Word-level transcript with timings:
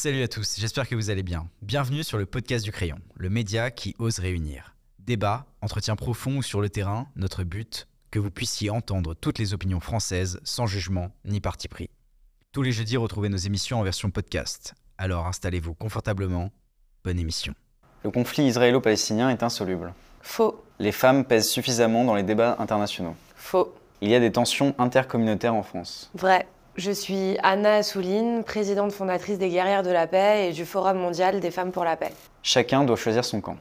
Salut 0.00 0.22
à 0.22 0.28
tous, 0.28 0.54
j'espère 0.60 0.88
que 0.88 0.94
vous 0.94 1.10
allez 1.10 1.24
bien. 1.24 1.48
Bienvenue 1.60 2.04
sur 2.04 2.18
le 2.18 2.24
podcast 2.24 2.64
du 2.64 2.70
crayon, 2.70 3.00
le 3.16 3.30
média 3.30 3.72
qui 3.72 3.96
ose 3.98 4.20
réunir. 4.20 4.76
Débat, 5.00 5.46
entretien 5.60 5.96
profond 5.96 6.36
ou 6.36 6.42
sur 6.44 6.60
le 6.60 6.68
terrain, 6.68 7.08
notre 7.16 7.42
but, 7.42 7.88
que 8.12 8.20
vous 8.20 8.30
puissiez 8.30 8.70
entendre 8.70 9.14
toutes 9.14 9.40
les 9.40 9.54
opinions 9.54 9.80
françaises 9.80 10.38
sans 10.44 10.68
jugement 10.68 11.10
ni 11.24 11.40
parti 11.40 11.66
pris. 11.66 11.90
Tous 12.52 12.62
les 12.62 12.70
jeudis, 12.70 12.96
retrouvez 12.96 13.28
nos 13.28 13.38
émissions 13.38 13.80
en 13.80 13.82
version 13.82 14.12
podcast. 14.12 14.74
Alors 14.98 15.26
installez-vous 15.26 15.74
confortablement. 15.74 16.52
Bonne 17.02 17.18
émission. 17.18 17.54
Le 18.04 18.12
conflit 18.12 18.44
israélo-palestinien 18.44 19.30
est 19.30 19.42
insoluble. 19.42 19.94
Faux. 20.22 20.62
Les 20.78 20.92
femmes 20.92 21.24
pèsent 21.24 21.50
suffisamment 21.50 22.04
dans 22.04 22.14
les 22.14 22.22
débats 22.22 22.54
internationaux. 22.60 23.16
Faux. 23.34 23.74
Il 24.00 24.10
y 24.10 24.14
a 24.14 24.20
des 24.20 24.30
tensions 24.30 24.76
intercommunautaires 24.78 25.56
en 25.56 25.64
France. 25.64 26.08
Vrai. 26.14 26.46
Je 26.78 26.92
suis 26.92 27.36
Anna 27.42 27.78
Assouline, 27.78 28.44
présidente 28.44 28.92
fondatrice 28.92 29.36
des 29.36 29.48
Guerrières 29.48 29.82
de 29.82 29.90
la 29.90 30.06
Paix 30.06 30.48
et 30.48 30.52
du 30.52 30.64
Forum 30.64 30.96
mondial 30.96 31.40
des 31.40 31.50
femmes 31.50 31.72
pour 31.72 31.82
la 31.82 31.96
paix. 31.96 32.12
Chacun 32.44 32.84
doit 32.84 32.94
choisir 32.94 33.24
son 33.24 33.40
camp. 33.40 33.56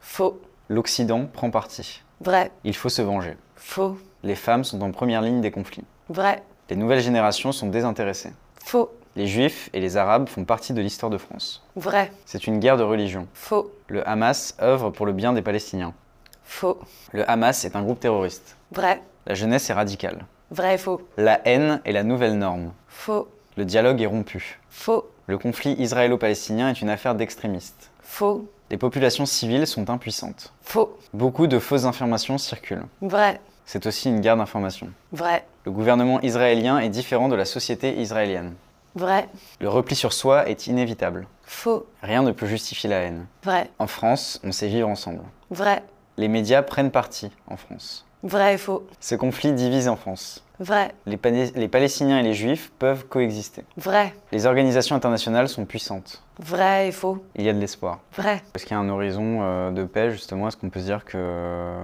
Faux. 0.00 0.42
L'Occident 0.68 1.26
prend 1.26 1.50
parti. 1.50 2.02
Vrai. 2.20 2.50
Il 2.64 2.74
faut 2.74 2.88
se 2.88 3.00
venger. 3.00 3.36
Faux. 3.54 3.96
Les 4.24 4.34
femmes 4.34 4.64
sont 4.64 4.82
en 4.82 4.90
première 4.90 5.22
ligne 5.22 5.40
des 5.40 5.52
conflits. 5.52 5.84
Vrai. 6.08 6.42
Les 6.68 6.74
nouvelles 6.74 7.00
générations 7.00 7.52
sont 7.52 7.68
désintéressées. 7.68 8.32
Faux. 8.64 8.90
Les 9.14 9.28
Juifs 9.28 9.70
et 9.72 9.78
les 9.78 9.96
Arabes 9.96 10.28
font 10.28 10.44
partie 10.44 10.72
de 10.72 10.80
l'histoire 10.80 11.10
de 11.10 11.18
France. 11.18 11.62
Vrai. 11.76 12.10
C'est 12.26 12.48
une 12.48 12.58
guerre 12.58 12.76
de 12.76 12.82
religion. 12.82 13.28
Faux. 13.34 13.70
Le 13.86 14.06
Hamas 14.08 14.56
œuvre 14.60 14.90
pour 14.90 15.06
le 15.06 15.12
bien 15.12 15.32
des 15.32 15.42
Palestiniens. 15.42 15.94
Faux. 16.42 16.80
Le 17.12 17.30
Hamas 17.30 17.64
est 17.64 17.76
un 17.76 17.82
groupe 17.82 18.00
terroriste. 18.00 18.56
Vrai. 18.72 19.00
La 19.26 19.34
jeunesse 19.34 19.70
est 19.70 19.74
radicale. 19.74 20.26
Vrai 20.50 20.74
et 20.74 20.78
faux. 20.78 21.02
La 21.16 21.40
haine 21.46 21.80
est 21.84 21.92
la 21.92 22.02
nouvelle 22.02 22.38
norme. 22.38 22.72
Faux. 22.88 23.28
Le 23.56 23.64
dialogue 23.64 24.00
est 24.00 24.06
rompu. 24.06 24.58
Faux. 24.70 25.10
Le 25.26 25.36
conflit 25.36 25.74
israélo-palestinien 25.74 26.70
est 26.70 26.80
une 26.80 26.88
affaire 26.88 27.14
d'extrémistes. 27.14 27.90
Faux. 28.00 28.48
Les 28.70 28.78
populations 28.78 29.26
civiles 29.26 29.66
sont 29.66 29.90
impuissantes. 29.90 30.54
Faux. 30.62 30.98
Beaucoup 31.12 31.46
de 31.46 31.58
fausses 31.58 31.84
informations 31.84 32.38
circulent. 32.38 32.86
Vrai. 33.02 33.40
C'est 33.66 33.86
aussi 33.86 34.08
une 34.08 34.20
guerre 34.20 34.38
d'information. 34.38 34.88
Vrai. 35.12 35.44
Le 35.64 35.70
gouvernement 35.70 36.20
israélien 36.22 36.78
est 36.78 36.88
différent 36.88 37.28
de 37.28 37.34
la 37.34 37.44
société 37.44 38.00
israélienne. 38.00 38.54
Vrai. 38.94 39.28
Le 39.60 39.68
repli 39.68 39.94
sur 39.94 40.14
soi 40.14 40.48
est 40.48 40.66
inévitable. 40.66 41.26
Faux. 41.42 41.86
Rien 42.02 42.22
ne 42.22 42.32
peut 42.32 42.46
justifier 42.46 42.88
la 42.88 43.00
haine. 43.00 43.26
Vrai. 43.42 43.70
En 43.78 43.86
France, 43.86 44.40
on 44.44 44.52
sait 44.52 44.68
vivre 44.68 44.88
ensemble. 44.88 45.20
Vrai. 45.50 45.82
Les 46.16 46.28
médias 46.28 46.62
prennent 46.62 46.90
parti 46.90 47.30
en 47.48 47.58
France. 47.58 48.06
Vrai 48.22 48.54
et 48.54 48.58
faux. 48.58 48.86
Ce 49.00 49.14
conflit 49.14 49.52
divise 49.52 49.88
en 49.88 49.96
France. 49.96 50.44
Vrai. 50.60 50.92
Les, 51.06 51.16
Palais- 51.16 51.52
les 51.54 51.68
Palestiniens 51.68 52.18
et 52.18 52.22
les 52.22 52.34
Juifs 52.34 52.72
peuvent 52.80 53.04
coexister. 53.06 53.64
Vrai. 53.76 54.12
Les 54.32 54.46
organisations 54.46 54.96
internationales 54.96 55.48
sont 55.48 55.64
puissantes. 55.64 56.22
Vrai 56.40 56.88
et 56.88 56.92
faux. 56.92 57.24
Il 57.36 57.44
y 57.44 57.48
a 57.48 57.52
de 57.52 57.60
l'espoir. 57.60 58.00
Vrai. 58.16 58.42
Est-ce 58.54 58.64
qu'il 58.66 58.74
y 58.74 58.76
a 58.76 58.80
un 58.82 58.88
horizon 58.88 59.38
euh, 59.42 59.70
de 59.70 59.84
paix, 59.84 60.10
justement? 60.10 60.48
Est-ce 60.48 60.56
qu'on 60.56 60.68
peut 60.68 60.80
se 60.80 60.84
dire 60.86 61.04
que 61.04 61.12
euh, 61.16 61.80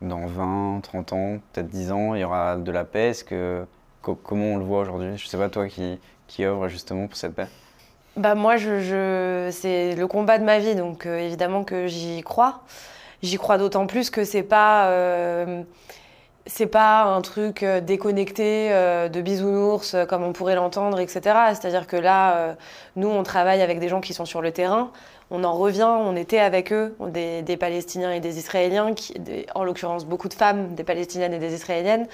dans 0.00 0.26
20, 0.26 0.80
30 0.82 1.12
ans, 1.12 1.38
peut-être 1.52 1.68
10 1.68 1.90
ans, 1.90 2.14
il 2.14 2.20
y 2.20 2.24
aura 2.24 2.56
de 2.56 2.70
la 2.70 2.84
paix? 2.84 3.08
Est-ce 3.08 3.24
que, 3.24 3.66
co- 4.02 4.14
Comment 4.14 4.52
on 4.54 4.56
le 4.58 4.64
voit 4.64 4.80
aujourd'hui? 4.82 5.16
Je 5.16 5.24
ne 5.24 5.28
sais 5.28 5.38
pas, 5.38 5.48
toi 5.48 5.66
qui, 5.66 5.98
qui 6.28 6.44
œuvre 6.44 6.68
justement 6.68 7.08
pour 7.08 7.16
cette 7.16 7.34
paix. 7.34 7.48
Bah 8.16 8.36
moi, 8.36 8.56
je, 8.58 8.78
je- 8.80 9.48
c'est 9.50 9.96
le 9.96 10.06
combat 10.06 10.38
de 10.38 10.44
ma 10.44 10.60
vie, 10.60 10.76
donc 10.76 11.04
euh, 11.06 11.18
évidemment 11.18 11.64
que 11.64 11.88
j'y 11.88 12.22
crois. 12.22 12.60
J'y 13.22 13.36
crois 13.36 13.58
d'autant 13.58 13.86
plus 13.86 14.10
que 14.10 14.24
c'est 14.24 14.44
pas 14.44 14.90
euh, 14.90 15.62
pas 16.70 17.02
un 17.02 17.20
truc 17.20 17.62
euh, 17.62 17.80
déconnecté 17.80 18.72
euh, 18.72 19.08
de 19.08 19.20
bisounours 19.20 19.96
comme 20.08 20.22
on 20.22 20.32
pourrait 20.32 20.54
l'entendre, 20.54 21.00
etc. 21.00 21.20
C'est-à-dire 21.48 21.86
que 21.86 21.96
là, 21.96 22.56
nous, 22.96 23.08
on 23.08 23.22
travaille 23.22 23.60
avec 23.60 23.80
des 23.80 23.88
gens 23.88 24.00
qui 24.00 24.14
sont 24.14 24.24
sur 24.24 24.40
le 24.40 24.52
terrain. 24.52 24.92
On 25.30 25.44
en 25.44 25.52
revient, 25.52 25.82
on 25.84 26.16
était 26.16 26.38
avec 26.38 26.72
eux, 26.72 26.96
des, 27.08 27.56
Palestiniens 27.58 28.12
et 28.12 28.20
des 28.20 28.38
Israéliens, 28.38 28.94
en 29.54 29.64
l'occurrence 29.64 30.06
beaucoup 30.06 30.28
de 30.28 30.34
femmes, 30.34 30.74
des 30.74 30.84
Palestiniennes 30.84 31.34
et 31.34 31.38
des 31.38 31.54
Israéliennes, 31.54 32.06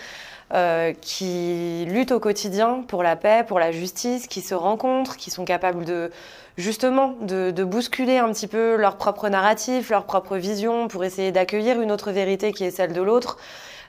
euh, 0.52 0.92
qui 1.00 1.86
luttent 1.88 2.12
au 2.12 2.20
quotidien 2.20 2.84
pour 2.86 3.02
la 3.02 3.16
paix, 3.16 3.44
pour 3.46 3.58
la 3.58 3.72
justice, 3.72 4.26
qui 4.26 4.40
se 4.40 4.54
rencontrent, 4.54 5.16
qui 5.16 5.30
sont 5.30 5.44
capables 5.44 5.84
de 5.84 6.10
justement 6.56 7.14
de, 7.22 7.50
de 7.50 7.64
bousculer 7.64 8.18
un 8.18 8.30
petit 8.32 8.46
peu 8.46 8.76
leur 8.76 8.96
propre 8.96 9.28
narratif, 9.28 9.90
leur 9.90 10.04
propre 10.04 10.36
vision, 10.36 10.88
pour 10.88 11.04
essayer 11.04 11.32
d'accueillir 11.32 11.80
une 11.80 11.90
autre 11.90 12.12
vérité 12.12 12.52
qui 12.52 12.64
est 12.64 12.70
celle 12.70 12.92
de 12.92 13.02
l'autre. 13.02 13.38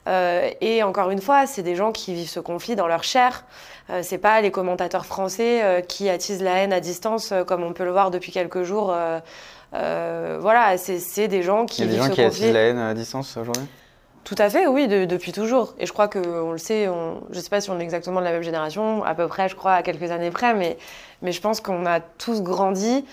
Euh, 0.08 0.50
et 0.62 0.84
encore 0.84 1.10
une 1.10 1.22
fois, 1.22 1.48
c'est 1.48 1.64
des 1.64 1.76
gens 1.76 1.92
qui 1.92 2.14
vivent 2.14 2.30
ce 2.30 2.40
conflit 2.40 2.76
dans 2.76 2.88
leur 2.88 3.04
chair. 3.04 3.44
Euh, 3.90 4.02
c'est 4.04 4.20
pas 4.20 4.40
les 4.42 4.52
commentateurs 4.52 5.06
français 5.06 5.64
euh, 5.64 5.82
qui 5.82 6.10
attisent 6.10 6.44
la 6.44 6.58
haine 6.58 6.74
à 6.74 6.80
distance, 6.80 7.34
comme 7.48 7.64
on 7.64 7.74
peut 7.74 7.86
le 7.86 7.92
voir 7.92 8.12
depuis 8.12 8.32
quelques 8.32 8.64
jours. 8.64 8.96
Voilà, 9.72 10.78
c'est 10.78 11.28
des 11.28 11.44
gens 11.44 11.66
qui 11.66 11.82
Il 11.82 11.86
y 11.86 11.90
a 11.90 11.92
des 11.92 11.98
gens 11.98 12.04
qui 12.10 12.24
conflit. 12.24 12.26
attisent 12.26 12.54
la 12.54 12.60
haine 12.62 12.78
à 12.78 12.94
distance 12.94 13.36
aujourd'hui? 13.36 13.66
Tout 14.26 14.36
à 14.40 14.50
fait, 14.50 14.66
oui, 14.68 14.88
de- 14.88 15.06
depuis 15.06 15.32
toujours. 15.32 15.76
Et 15.80 15.86
je 15.86 15.94
crois 15.94 16.08
qu'on 16.08 16.52
le 16.52 16.58
sait, 16.58 16.86
je 16.86 17.36
ne 17.38 17.42
sais 17.42 17.50
pas 17.50 17.62
si 17.62 17.70
on 17.70 17.80
est 17.80 17.84
exactement 17.84 18.20
de 18.20 18.26
la 18.26 18.32
même 18.32 18.42
génération, 18.42 19.04
à 19.04 19.14
peu 19.16 19.28
près, 19.28 19.48
je 19.50 19.56
crois, 19.56 19.74
à 19.74 19.84
quelques 19.84 20.10
années 20.12 20.32
près, 20.32 20.54
mais 20.56 21.32
je 21.32 21.40
pense 21.42 21.62
qu'on 21.62 21.86
a 21.86 22.00
tous 22.00 22.42
grandi 22.42 23.06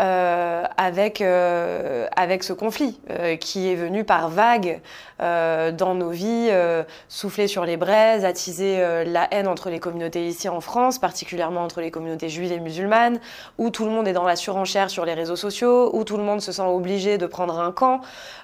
euh, 0.00 0.64
avec, 0.76 1.20
euh, 1.20 2.06
avec 2.16 2.42
ce 2.42 2.52
conflit 2.52 2.98
euh, 3.10 3.36
qui 3.36 3.70
est 3.70 3.74
venu 3.74 4.04
par 4.04 4.30
vagues 4.30 4.80
euh, 5.20 5.70
dans 5.70 5.94
nos 5.94 6.10
vies, 6.10 6.48
euh, 6.50 6.82
souffler 7.08 7.46
sur 7.46 7.64
les 7.64 7.76
braises, 7.76 8.24
attiser 8.24 8.78
euh, 8.82 9.04
la 9.04 9.28
haine 9.32 9.46
entre 9.46 9.68
les 9.70 9.78
communautés 9.78 10.26
ici 10.26 10.48
en 10.48 10.60
France, 10.60 10.98
particulièrement 10.98 11.62
entre 11.62 11.80
les 11.80 11.90
communautés 11.90 12.28
juives 12.30 12.50
et 12.52 12.58
musulmanes, 12.58 13.20
où 13.58 13.70
tout 13.70 13.84
le 13.84 13.90
monde 13.90 14.08
est 14.08 14.12
dans 14.14 14.24
la 14.24 14.34
surenchère 14.36 14.88
sur 14.90 15.04
les 15.04 15.14
réseaux 15.14 15.36
sociaux, 15.36 15.90
où 15.94 16.04
tout 16.04 16.16
le 16.16 16.22
monde 16.24 16.40
se 16.40 16.52
sent 16.52 16.62
obligé 16.62 17.18
de 17.18 17.26
prendre 17.26 17.60
un 17.60 17.70
camp. 17.70 18.00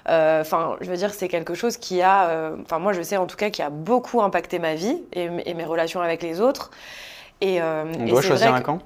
Euh, 0.07 0.41
Enfin, 0.41 0.77
je 0.81 0.89
veux 0.89 0.97
dire, 0.97 1.13
c'est 1.13 1.27
quelque 1.27 1.53
chose 1.55 1.77
qui 1.77 2.01
a, 2.01 2.29
euh, 2.29 2.55
enfin 2.61 2.79
moi 2.79 2.93
je 2.93 3.01
sais 3.01 3.17
en 3.17 3.25
tout 3.25 3.35
cas, 3.35 3.49
qui 3.49 3.61
a 3.61 3.69
beaucoup 3.69 4.21
impacté 4.21 4.59
ma 4.59 4.75
vie 4.75 4.97
et, 5.13 5.29
mes 5.29 5.65
relations 5.65 6.01
avec 6.01 6.21
les 6.23 6.39
autres. 6.39 6.71
Et, 7.41 7.61
euh, 7.61 7.83
On 7.99 8.05
et 8.05 8.09
doit 8.09 8.21
choisir 8.21 8.49
vrai 8.49 8.57
un 8.57 8.61
que- 8.61 8.65
camp? 8.65 8.79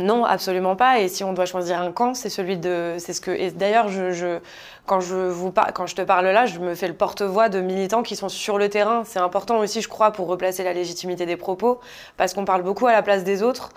Non, 0.00 0.24
absolument 0.24 0.74
pas. 0.74 1.00
Et 1.00 1.08
si 1.08 1.22
on 1.22 1.32
doit 1.32 1.46
choisir 1.46 1.80
un 1.80 1.92
camp, 1.92 2.14
c'est 2.14 2.28
celui 2.28 2.56
de, 2.56 2.96
c'est 2.98 3.12
ce 3.12 3.20
que. 3.20 3.30
Et 3.30 3.50
d'ailleurs, 3.52 3.88
je, 3.88 4.10
je, 4.10 4.38
quand 4.86 5.00
je 5.00 5.14
vous 5.16 5.50
par- 5.50 5.72
quand 5.72 5.86
je 5.86 5.94
te 5.94 6.02
parle 6.02 6.26
là, 6.26 6.46
je 6.46 6.58
me 6.58 6.74
fais 6.74 6.88
le 6.88 6.94
porte-voix 6.94 7.48
de 7.48 7.60
militants 7.60 8.02
qui 8.02 8.16
sont 8.16 8.28
sur 8.28 8.58
le 8.58 8.68
terrain. 8.68 9.02
C'est 9.04 9.18
important 9.18 9.58
aussi, 9.58 9.80
je 9.80 9.88
crois, 9.88 10.10
pour 10.10 10.26
replacer 10.28 10.62
la 10.64 10.72
légitimité 10.72 11.24
des 11.26 11.36
propos, 11.36 11.80
parce 12.16 12.34
qu'on 12.34 12.44
parle 12.44 12.62
beaucoup 12.62 12.86
à 12.86 12.92
la 12.92 13.02
place 13.02 13.24
des 13.24 13.42
autres, 13.42 13.70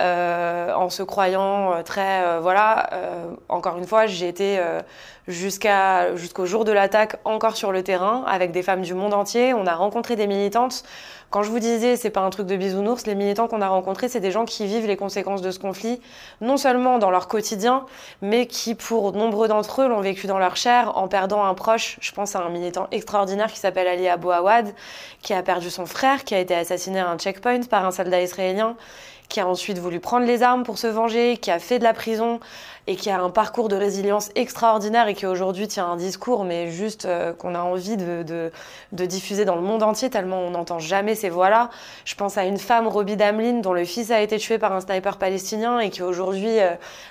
euh, 0.00 0.72
en 0.74 0.88
se 0.90 1.02
croyant 1.02 1.72
euh, 1.72 1.82
très, 1.82 2.24
euh, 2.24 2.40
voilà. 2.40 2.90
encore 3.48 3.76
une 3.78 3.86
fois, 3.86 4.06
j'ai 4.06 4.28
été 4.28 4.60
jusqu'à 5.28 6.14
jusqu'au 6.16 6.46
jour 6.46 6.64
de 6.64 6.72
l'attaque 6.72 7.16
encore 7.24 7.56
sur 7.56 7.72
le 7.72 7.82
terrain 7.82 8.24
avec 8.26 8.52
des 8.52 8.62
femmes 8.62 8.82
du 8.82 8.94
monde 8.94 9.14
entier. 9.14 9.54
On 9.54 9.66
a 9.66 9.74
rencontré 9.74 10.16
des 10.16 10.26
militantes. 10.26 10.84
Quand 11.30 11.42
je 11.42 11.50
vous 11.50 11.60
disais, 11.60 11.96
c'est 11.96 12.10
pas 12.10 12.20
un 12.20 12.28
truc 12.28 12.46
de 12.46 12.56
bisounours, 12.56 13.06
les 13.06 13.14
militants 13.14 13.48
qu'on 13.48 13.62
a 13.62 13.68
rencontrés, 13.68 14.10
c'est 14.10 14.20
des 14.20 14.30
gens 14.30 14.44
qui 14.44 14.66
vivent 14.66 14.86
les 14.86 14.98
conséquences 14.98 15.40
de 15.40 15.50
ce 15.50 15.58
conflit, 15.58 15.98
non 16.42 16.58
seulement 16.58 16.98
dans 16.98 17.10
leur 17.10 17.26
quotidien, 17.26 17.86
mais 18.20 18.46
qui, 18.46 18.74
pour 18.74 19.12
nombreux 19.14 19.48
d'entre 19.48 19.80
eux, 19.80 19.88
l'ont 19.88 20.02
vécu 20.02 20.26
dans 20.26 20.38
leur 20.38 20.51
en 20.94 21.08
perdant 21.08 21.44
un 21.44 21.54
proche. 21.54 21.98
Je 22.00 22.12
pense 22.12 22.36
à 22.36 22.40
un 22.40 22.48
militant 22.50 22.88
extraordinaire 22.90 23.50
qui 23.50 23.58
s'appelle 23.58 23.86
Ali 23.86 24.08
Abou 24.08 24.30
Awad, 24.30 24.74
qui 25.22 25.32
a 25.34 25.42
perdu 25.42 25.70
son 25.70 25.86
frère, 25.86 26.24
qui 26.24 26.34
a 26.34 26.38
été 26.38 26.54
assassiné 26.54 27.00
à 27.00 27.08
un 27.08 27.18
checkpoint 27.18 27.62
par 27.62 27.84
un 27.84 27.90
soldat 27.90 28.22
israélien, 28.22 28.76
qui 29.28 29.40
a 29.40 29.46
ensuite 29.46 29.78
voulu 29.78 30.00
prendre 30.00 30.26
les 30.26 30.42
armes 30.42 30.62
pour 30.62 30.78
se 30.78 30.86
venger, 30.86 31.36
qui 31.38 31.50
a 31.50 31.58
fait 31.58 31.78
de 31.78 31.84
la 31.84 31.94
prison 31.94 32.40
et 32.86 32.96
qui 32.96 33.10
a 33.10 33.20
un 33.20 33.30
parcours 33.30 33.68
de 33.68 33.76
résilience 33.76 34.30
extraordinaire 34.34 35.06
et 35.06 35.14
qui 35.14 35.24
aujourd'hui 35.24 35.68
tient 35.68 35.86
un 35.86 35.96
discours, 35.96 36.44
mais 36.44 36.70
juste 36.70 37.04
euh, 37.04 37.32
qu'on 37.32 37.54
a 37.54 37.60
envie 37.60 37.96
de, 37.96 38.50
diffuser 38.92 39.44
dans 39.44 39.54
le 39.54 39.62
monde 39.62 39.82
entier, 39.82 40.10
tellement 40.10 40.40
on 40.40 40.50
n'entend 40.50 40.80
jamais 40.80 41.14
ces 41.14 41.30
voix-là. 41.30 41.70
Je 42.04 42.14
pense 42.16 42.36
à 42.38 42.44
une 42.44 42.58
femme, 42.58 42.88
Roby 42.88 43.16
Damlin, 43.16 43.60
dont 43.60 43.72
le 43.72 43.84
fils 43.84 44.10
a 44.10 44.20
été 44.20 44.38
tué 44.38 44.58
par 44.58 44.72
un 44.72 44.80
sniper 44.80 45.16
palestinien 45.16 45.78
et 45.78 45.90
qui 45.90 46.02
aujourd'hui 46.02 46.58
euh, 46.58 46.70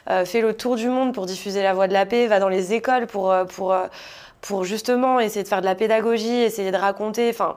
euh, 0.09 0.25
fait 0.25 0.41
le 0.41 0.53
tour 0.53 0.75
du 0.75 0.89
monde 0.89 1.13
pour 1.13 1.25
diffuser 1.25 1.63
la 1.63 1.73
voix 1.73 1.87
de 1.87 1.93
la 1.93 2.05
paix, 2.05 2.27
va 2.27 2.39
dans 2.39 2.49
les 2.49 2.73
écoles 2.73 3.07
pour, 3.07 3.33
pour 4.41 4.63
justement 4.65 5.19
essayer 5.19 5.43
de 5.43 5.47
faire 5.47 5.61
de 5.61 5.65
la 5.65 5.75
pédagogie, 5.75 6.41
essayer 6.41 6.71
de 6.71 6.77
raconter. 6.77 7.29
Enfin, 7.29 7.55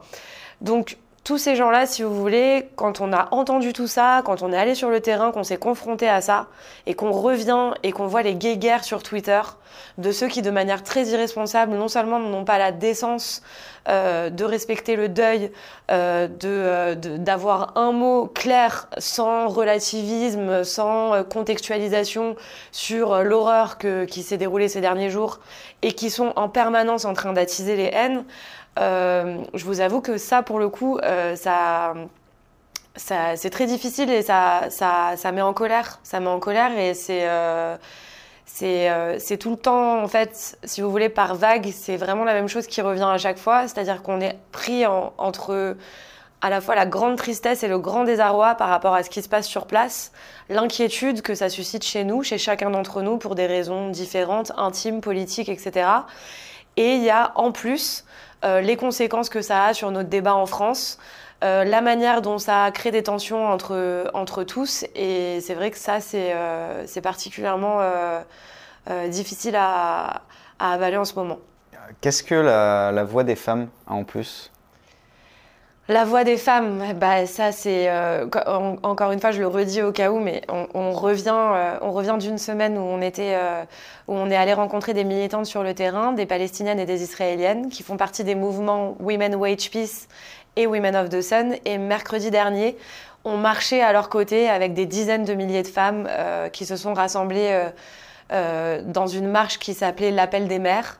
donc 0.60 0.98
tous 1.24 1.38
ces 1.38 1.56
gens-là, 1.56 1.86
si 1.86 2.02
vous 2.02 2.14
voulez, 2.14 2.68
quand 2.76 3.00
on 3.00 3.10
a 3.10 3.28
entendu 3.30 3.72
tout 3.72 3.86
ça, 3.86 4.20
quand 4.26 4.42
on 4.42 4.52
est 4.52 4.58
allé 4.58 4.74
sur 4.74 4.90
le 4.90 5.00
terrain, 5.00 5.32
qu'on 5.32 5.42
s'est 5.42 5.56
confronté 5.56 6.06
à 6.06 6.20
ça, 6.20 6.48
et 6.84 6.92
qu'on 6.92 7.12
revient 7.12 7.70
et 7.82 7.92
qu'on 7.92 8.06
voit 8.06 8.22
les 8.22 8.34
guéguerres 8.34 8.84
sur 8.84 9.02
Twitter 9.02 9.40
de 9.96 10.12
ceux 10.12 10.28
qui, 10.28 10.42
de 10.42 10.50
manière 10.50 10.82
très 10.82 11.06
irresponsable, 11.06 11.72
non 11.72 11.88
seulement 11.88 12.18
n'ont 12.18 12.44
pas 12.44 12.58
la 12.58 12.72
décence 12.72 13.42
euh, 13.88 14.31
de 14.31 14.44
respecter 14.44 14.96
le 14.96 15.10
deuil, 15.10 15.50
euh, 15.90 16.26
euh, 16.44 16.94
d'avoir 16.94 17.76
un 17.76 17.92
mot 17.92 18.26
clair, 18.26 18.88
sans 18.96 19.48
relativisme, 19.48 20.64
sans 20.64 21.12
euh, 21.12 21.22
contextualisation 21.22 22.34
sur 22.72 23.22
l'horreur 23.22 23.76
qui 23.76 24.22
s'est 24.22 24.38
déroulée 24.38 24.69
ces 24.69 24.81
derniers 24.81 25.10
jours, 25.10 25.40
et 25.82 25.92
qui 25.92 26.08
sont 26.08 26.32
en 26.36 26.48
permanence 26.48 27.04
en 27.04 27.12
train 27.12 27.34
d'attiser 27.34 27.76
les 27.76 27.90
haines, 27.92 28.25
je 28.78 29.64
vous 29.64 29.81
avoue 29.81 30.00
que 30.00 30.16
ça, 30.16 30.42
pour 30.42 30.58
le 30.58 30.70
coup, 30.70 30.98
ça, 31.34 31.94
c'est 32.96 33.50
très 33.50 33.66
difficile 33.66 34.10
et 34.10 34.22
ça, 34.22 34.62
ça, 34.70 35.12
ça, 35.16 35.31
met 35.31 35.42
en 35.42 35.52
colère. 35.52 36.00
Ça 36.02 36.20
met 36.20 36.28
en 36.28 36.40
colère 36.40 36.76
et 36.76 36.94
c'est 36.94 37.28
euh, 38.62 39.17
c'est 39.19 39.38
tout 39.38 39.50
le 39.50 39.56
temps, 39.56 40.02
en 40.02 40.08
fait, 40.08 40.58
si 40.64 40.81
vous 40.81 40.91
voulez, 40.91 41.08
par 41.08 41.35
vague, 41.35 41.70
c'est 41.73 41.96
vraiment 41.96 42.25
la 42.25 42.35
même 42.35 42.49
chose 42.49 42.67
qui 42.67 42.81
revient 42.81 43.08
à 43.11 43.19
chaque 43.19 43.38
fois. 43.38 43.67
C'est-à-dire 43.69 44.02
qu'on 44.02 44.20
est 44.20 44.38
pris 44.52 44.87
entre 44.87 45.76
à 46.44 46.50
la 46.50 46.61
fois 46.61 46.75
la 46.75 46.85
grande 46.85 47.17
tristesse 47.17 47.62
et 47.62 47.69
le 47.69 47.79
grand 47.79 48.05
désarroi 48.05 48.55
par 48.55 48.69
rapport 48.69 48.94
à 48.94 49.02
ce 49.02 49.08
qui 49.08 49.23
se 49.23 49.31
passe 49.31 49.46
sur 49.46 49.67
place, 49.67 50.12
l'inquiétude 50.50 51.23
que 51.23 51.35
ça 51.35 51.49
suscite 51.49 51.82
chez 51.82 52.05
nous, 52.05 52.23
chez 52.23 52.37
chacun 52.37 52.69
d'entre 52.69 53.00
nous, 53.00 53.17
pour 53.17 53.35
des 53.35 53.46
raisons 53.46 53.88
différentes, 53.88 54.52
intimes, 54.58 55.00
politiques, 55.00 55.49
etc. 55.49 55.88
Et 56.76 56.96
il 56.96 57.02
y 57.02 57.08
a 57.08 57.32
en 57.37 57.50
plus 57.50 58.05
euh, 58.44 58.61
les 58.61 58.76
conséquences 58.76 59.29
que 59.29 59.43
ça 59.43 59.64
a 59.67 59.75
sur 59.75 59.91
notre 59.91 60.08
débat 60.08 60.35
en 60.35 60.46
France, 60.46 60.99
euh, 61.43 61.64
la 61.64 61.81
manière 61.81 62.23
dont 62.23 62.38
ça 62.38 62.70
crée 62.73 62.91
des 62.91 63.02
tensions 63.02 63.49
entre, 63.49 64.11
entre 64.14 64.44
tous. 64.44 64.85
Et 64.94 65.41
c'est 65.41 65.55
vrai 65.55 65.70
que 65.70 65.79
ça, 65.79 66.00
c'est 66.00 66.32
euh, 66.35 66.85
particulièrement 67.02 67.81
difficile 69.08 69.56
à, 69.56 70.23
avaler 70.58 70.96
en 70.96 71.05
ce 71.05 71.14
moment. 71.14 71.38
Qu'est-ce 72.00 72.23
que 72.23 72.35
la 72.35 73.05
voix 73.05 73.25
des 73.25 73.37
femmes 73.37 73.69
a 73.87 73.94
en 73.94 74.05
plus? 74.05 74.50
La 75.88 76.04
voix 76.04 76.25
des 76.25 76.38
femmes, 76.38 76.82
bah 76.96 77.26
ça 77.26 77.52
c'est 77.52 77.90
encore 78.82 79.12
une 79.12 79.20
fois 79.20 79.32
je 79.32 79.40
le 79.40 79.46
redis 79.46 79.82
au 79.82 79.92
cas 79.92 80.10
où, 80.10 80.19
mais 80.19 80.40
on, 80.48 80.92
revient, 80.92 81.78
on 81.82 81.92
revient 81.92 82.16
d'une 82.19 82.38
semaine 82.38 82.78
où 82.78 82.81
on 82.81 83.02
était, 83.02 83.36
où 84.08 84.14
on 84.14 84.31
est 84.31 84.36
allé 84.36 84.54
rencontrer 84.54 84.94
des 84.94 85.04
militantes 85.04 85.44
sur 85.44 85.62
le 85.62 85.75
terrain, 85.75 86.12
des 86.12 86.25
Palestiniennes 86.25 86.81
et 86.81 86.86
des 86.86 87.02
Israéliennes 87.02 87.69
qui 87.69 87.82
font 87.82 87.98
partie 87.98 88.25
des 88.25 88.34
mouvements 88.34 88.96
Women 88.98 89.34
Wage 89.34 89.70
Peace 89.70 90.08
et 90.56 90.66
Women 90.66 90.96
of 90.96 91.08
the 91.08 91.20
Sun. 91.20 91.54
Et 91.64 91.78
mercredi 91.78 92.31
dernier, 92.31 92.76
on 93.25 93.36
marchait 93.36 93.81
à 93.81 93.92
leur 93.92 94.08
côté 94.08 94.48
avec 94.48 94.75
des 94.75 94.86
dizaines 94.86 95.25
de 95.25 95.34
milliers 95.34 95.62
de 95.62 95.69
femmes 95.69 96.06
euh, 96.08 96.48
qui 96.48 96.66
se 96.66 96.76
sont 96.76 96.94
rassemblées 96.94 97.50
euh, 97.50 97.70
euh, 98.32 98.82
dans 98.84 99.06
une 99.06 99.28
marche 99.28 99.58
qui 99.58 99.75
s'appelait 99.75 100.10
l'appel 100.10 100.48
des 100.48 100.58
mères. 100.58 100.98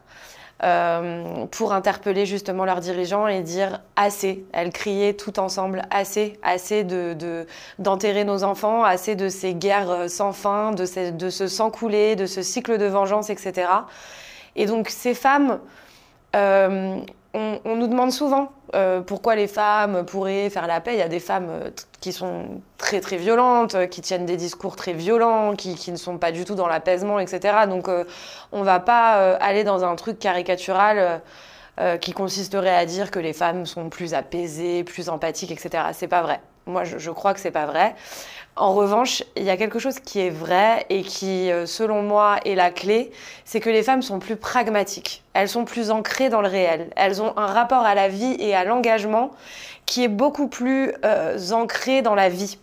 Pour 0.61 1.73
interpeller 1.73 2.27
justement 2.27 2.65
leurs 2.65 2.81
dirigeants 2.81 3.27
et 3.27 3.43
dire 3.43 3.81
assez. 3.97 4.45
Elles 4.53 4.73
criaient 4.73 5.15
tout 5.15 5.39
ensemble 5.39 5.83
assez, 5.91 6.39
assez 6.43 6.85
de, 6.85 7.47
d'enterrer 7.79 8.25
nos 8.25 8.45
enfants, 8.45 8.83
assez 8.83 9.15
de 9.15 9.29
ces 9.29 9.55
guerres 9.55 10.09
sans 10.09 10.33
fin, 10.33 10.73
de, 10.73 10.87
ces, 10.87 11.13
de 11.13 11.29
ce 11.29 11.49
sang 11.49 11.71
coulé, 11.71 12.17
de 12.17 12.27
ce 12.27 12.43
cycle 12.43 12.79
de 12.79 12.87
vengeance, 12.87 13.31
etc. 13.31 13.69
Et 14.57 14.67
donc 14.67 14.89
ces 14.89 15.15
femmes, 15.15 15.59
on, 17.35 17.77
nous 17.77 17.87
demande 17.89 18.13
souvent 18.13 18.53
euh, 18.75 19.01
pourquoi 19.01 19.35
les 19.35 19.49
femmes 19.49 20.05
pourraient 20.07 20.49
faire 20.51 20.67
la 20.67 20.81
paix. 20.81 20.95
Il 20.95 20.99
y 20.99 21.03
a 21.03 21.09
des 21.09 21.21
femmes 21.21 21.49
euh, 21.51 21.71
qui 22.01 22.13
sont 22.13 22.61
très 22.79 23.01
très 23.01 23.17
violentes, 23.17 23.89
qui 23.89 24.01
tiennent 24.01 24.27
des 24.27 24.37
discours 24.37 24.77
très 24.77 24.93
violents, 24.93 25.55
qui, 25.57 25.91
ne 25.91 25.97
sont 25.97 26.19
pas 26.19 26.33
du 26.33 26.45
tout 26.45 26.55
dans 26.55 26.69
l'apaisement, 26.69 27.19
etc. 27.19 27.67
Donc 27.69 27.89
euh, 27.89 28.05
on 28.53 28.61
ne 28.61 28.65
va 28.65 28.81
pas 28.81 29.35
aller 29.37 29.65
dans 29.65 29.85
un 29.85 29.97
truc 29.97 30.19
caricatural 30.19 31.21
qui 32.01 32.13
consisterait 32.13 32.77
à 32.77 32.87
dire 32.87 33.11
que 33.11 33.19
les 33.19 33.33
femmes 33.33 33.67
sont 33.67 33.89
plus 33.89 34.15
apaisées, 34.15 34.85
plus 34.85 35.09
empathiques, 35.09 35.51
etc. 35.51 35.87
C'est 35.93 36.07
pas 36.07 36.23
vrai. 36.23 36.41
Moi, 36.67 36.85
je, 36.85 37.11
crois 37.11 37.35
que 37.35 37.41
c'est 37.41 37.51
pas 37.51 37.67
vrai. 37.67 37.95
En 38.57 38.73
revanche, 38.73 39.23
il 39.37 39.43
y 39.43 39.51
a 39.51 39.57
quelque 39.57 39.79
chose 39.79 39.99
qui 39.99 40.21
est 40.21 40.31
vrai 40.31 40.87
et 40.89 41.03
qui, 41.03 41.51
euh, 41.51 41.67
selon 41.67 42.03
moi, 42.03 42.39
est 42.45 42.55
la 42.55 42.71
clé, 42.71 43.11
c'est 43.45 43.61
que 43.61 43.69
les 43.69 43.83
femmes 43.83 44.01
sont 44.01 44.19
plus 44.19 44.37
pragmatiques. 44.37 45.23
Elles 45.35 45.49
sont 45.49 45.65
plus 45.65 45.91
ancrées 45.91 46.31
dans 46.31 46.41
le 46.41 46.49
réel. 46.49 46.89
Elles 46.97 47.21
ont 47.21 47.37
un 47.37 47.47
rapport 47.47 47.85
à 47.85 47.95
la 47.95 48.09
vie 48.09 48.37
et 48.39 48.55
à 48.55 48.65
l'engagement 48.65 49.33
qui 49.87 50.05
est 50.05 50.09
beaucoup 50.09 50.49
plus 50.49 50.95
euh, 51.05 51.39
ancré 51.51 52.01
dans 52.01 52.15
la 52.15 52.29
vie. 52.29 52.59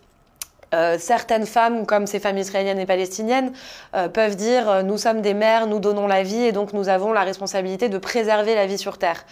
Euh, 0.73 0.97
certaines 0.97 1.45
femmes, 1.45 1.85
comme 1.85 2.07
ces 2.07 2.19
femmes 2.19 2.37
israéliennes 2.37 2.79
et 2.79 2.85
palestiniennes, 2.85 3.51
euh, 3.93 4.07
peuvent 4.07 4.37
dire 4.37 4.69
euh, 4.69 4.83
nous 4.83 4.97
sommes 4.97 5.21
des 5.21 5.33
mères, 5.33 5.67
nous 5.67 5.79
donnons 5.79 6.07
la 6.07 6.23
vie 6.23 6.43
et 6.43 6.53
donc 6.53 6.71
nous 6.71 6.87
avons 6.87 7.11
la 7.11 7.23
responsabilité 7.23 7.89
de 7.89 7.97
préserver 7.97 8.55
la 8.55 8.65
vie 8.65 8.77
sur 8.77 8.97
Terre. 8.97 9.25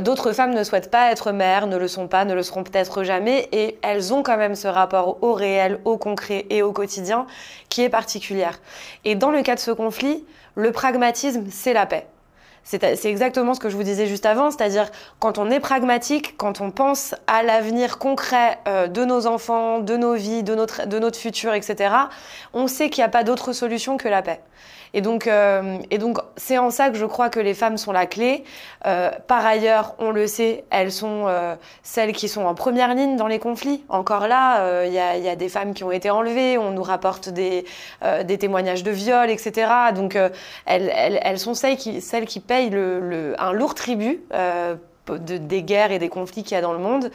D'autres 0.00 0.32
femmes 0.32 0.54
ne 0.54 0.64
souhaitent 0.64 0.90
pas 0.90 1.10
être 1.10 1.32
mères, 1.32 1.66
ne 1.66 1.76
le 1.76 1.88
sont 1.88 2.08
pas, 2.08 2.24
ne 2.24 2.34
le 2.34 2.42
seront 2.42 2.64
peut-être 2.64 3.02
jamais 3.02 3.48
et 3.52 3.78
elles 3.82 4.12
ont 4.12 4.22
quand 4.22 4.36
même 4.36 4.54
ce 4.54 4.68
rapport 4.68 5.22
au 5.22 5.32
réel, 5.32 5.80
au 5.84 5.96
concret 5.96 6.46
et 6.50 6.62
au 6.62 6.72
quotidien 6.72 7.26
qui 7.68 7.82
est 7.82 7.88
particulière. 7.88 8.60
Et 9.04 9.14
dans 9.14 9.30
le 9.30 9.42
cas 9.42 9.54
de 9.54 9.60
ce 9.60 9.70
conflit, 9.70 10.24
le 10.54 10.72
pragmatisme, 10.72 11.44
c'est 11.50 11.72
la 11.72 11.86
paix. 11.86 12.06
C'est 12.62 13.04
exactement 13.06 13.54
ce 13.54 13.60
que 13.60 13.68
je 13.68 13.76
vous 13.76 13.82
disais 13.82 14.06
juste 14.06 14.26
avant, 14.26 14.50
c'est-à-dire 14.50 14.90
quand 15.18 15.38
on 15.38 15.50
est 15.50 15.60
pragmatique, 15.60 16.36
quand 16.36 16.60
on 16.60 16.70
pense 16.70 17.14
à 17.26 17.42
l'avenir 17.42 17.98
concret 17.98 18.58
euh, 18.68 18.86
de 18.86 19.04
nos 19.04 19.26
enfants, 19.26 19.80
de 19.80 19.96
nos 19.96 20.14
vies, 20.14 20.42
de 20.42 20.54
notre, 20.54 20.86
de 20.86 20.98
notre 20.98 21.18
futur, 21.18 21.52
etc., 21.52 21.94
on 22.52 22.68
sait 22.68 22.88
qu'il 22.88 23.02
n'y 23.02 23.06
a 23.06 23.10
pas 23.10 23.24
d'autre 23.24 23.52
solution 23.52 23.96
que 23.96 24.08
la 24.08 24.22
paix. 24.22 24.40
Et 24.94 25.00
donc, 25.00 25.26
euh, 25.26 25.78
et 25.90 25.98
donc, 25.98 26.18
c'est 26.36 26.58
en 26.58 26.70
ça 26.70 26.90
que 26.90 26.96
je 26.96 27.06
crois 27.06 27.28
que 27.28 27.40
les 27.40 27.54
femmes 27.54 27.76
sont 27.76 27.92
la 27.92 28.06
clé. 28.06 28.44
Euh, 28.86 29.10
par 29.26 29.44
ailleurs, 29.44 29.94
on 29.98 30.10
le 30.10 30.26
sait, 30.26 30.64
elles 30.70 30.92
sont 30.92 31.26
euh, 31.26 31.54
celles 31.82 32.12
qui 32.12 32.28
sont 32.28 32.44
en 32.44 32.54
première 32.54 32.94
ligne 32.94 33.16
dans 33.16 33.26
les 33.26 33.38
conflits. 33.38 33.84
Encore 33.88 34.26
là, 34.26 34.84
il 34.84 34.92
y 34.92 34.98
a, 34.98 35.16
y, 35.16 35.28
a, 35.28 35.36
des 35.36 35.48
femmes 35.48 35.74
qui 35.74 35.84
ont 35.84 35.92
été 35.92 36.10
enlevées. 36.10 36.58
On 36.58 36.70
nous 36.70 36.82
rapporte 36.82 37.28
des, 37.28 37.64
des 38.24 38.38
témoignages 38.38 38.82
de 38.82 38.90
viol, 38.90 39.30
etc. 39.30 39.70
Donc, 39.94 40.16
elles, 40.16 40.32
elles, 40.66 41.20
elles, 41.22 41.38
sont 41.38 41.54
celles 41.54 41.76
qui, 41.76 42.00
celles 42.00 42.26
qui 42.26 42.40
payent 42.40 42.70
le, 42.70 43.00
le, 43.00 43.34
un 43.40 43.52
lourd 43.52 43.74
tribut 43.74 44.20
de, 45.18 45.36
des 45.36 45.62
guerres 45.62 45.92
et 45.92 45.98
des 45.98 46.08
conflits 46.08 46.42
qu'il 46.42 46.54
y 46.54 46.58
a 46.58 46.60
dans 46.60 46.72
le 46.72 46.78
monde. 46.78 47.10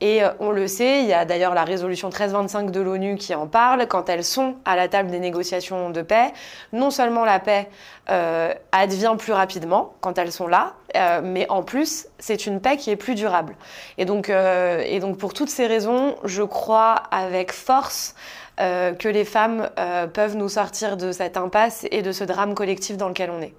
Et 0.00 0.22
euh, 0.22 0.30
on 0.40 0.50
le 0.50 0.66
sait, 0.66 1.00
il 1.00 1.06
y 1.06 1.12
a 1.12 1.24
d'ailleurs 1.24 1.54
la 1.54 1.64
résolution 1.64 2.08
1325 2.08 2.70
de 2.70 2.80
l'ONU 2.80 3.16
qui 3.16 3.34
en 3.34 3.46
parle. 3.46 3.86
Quand 3.86 4.08
elles 4.08 4.24
sont 4.24 4.56
à 4.64 4.76
la 4.76 4.88
table 4.88 5.10
des 5.10 5.20
négociations 5.20 5.90
de 5.90 6.02
paix, 6.02 6.32
non 6.72 6.90
seulement 6.90 7.24
la 7.24 7.38
paix 7.38 7.68
euh, 8.08 8.54
advient 8.72 9.14
plus 9.18 9.32
rapidement 9.32 9.94
quand 10.00 10.16
elles 10.18 10.32
sont 10.32 10.46
là, 10.46 10.74
euh, 10.96 11.20
mais 11.22 11.46
en 11.50 11.62
plus, 11.62 12.06
c'est 12.18 12.46
une 12.46 12.60
paix 12.60 12.76
qui 12.76 12.90
est 12.90 12.96
plus 12.96 13.14
durable. 13.14 13.54
Et 13.98 14.04
donc, 14.04 14.30
et 14.30 15.00
donc 15.00 15.18
pour 15.18 15.34
toutes 15.34 15.50
ces 15.50 15.66
raisons, 15.66 16.16
je 16.24 16.42
crois 16.42 16.94
avec 17.10 17.52
force 17.52 18.14
que 18.58 19.08
les 19.08 19.24
femmes 19.24 19.70
peuvent 20.12 20.36
nous 20.36 20.50
sortir 20.50 20.98
de 20.98 21.12
cette 21.12 21.38
impasse 21.38 21.86
et 21.90 22.02
de 22.02 22.12
ce 22.12 22.24
drame 22.24 22.54
collectif 22.54 22.96
dans 22.98 23.08
lequel 23.08 23.30
on 23.30 23.40
est. 23.40 23.54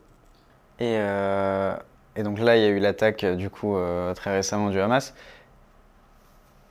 Et 0.80 0.98
et 2.16 2.24
donc 2.24 2.40
là, 2.40 2.58
il 2.58 2.64
y 2.64 2.66
a 2.66 2.70
eu 2.70 2.80
l'attaque, 2.80 3.24
euh, 3.24 3.36
du 3.36 3.50
coup, 3.50 3.76
euh, 3.76 4.14
très 4.14 4.32
récemment 4.36 4.70
du 4.70 4.80
Hamas. 4.80 5.14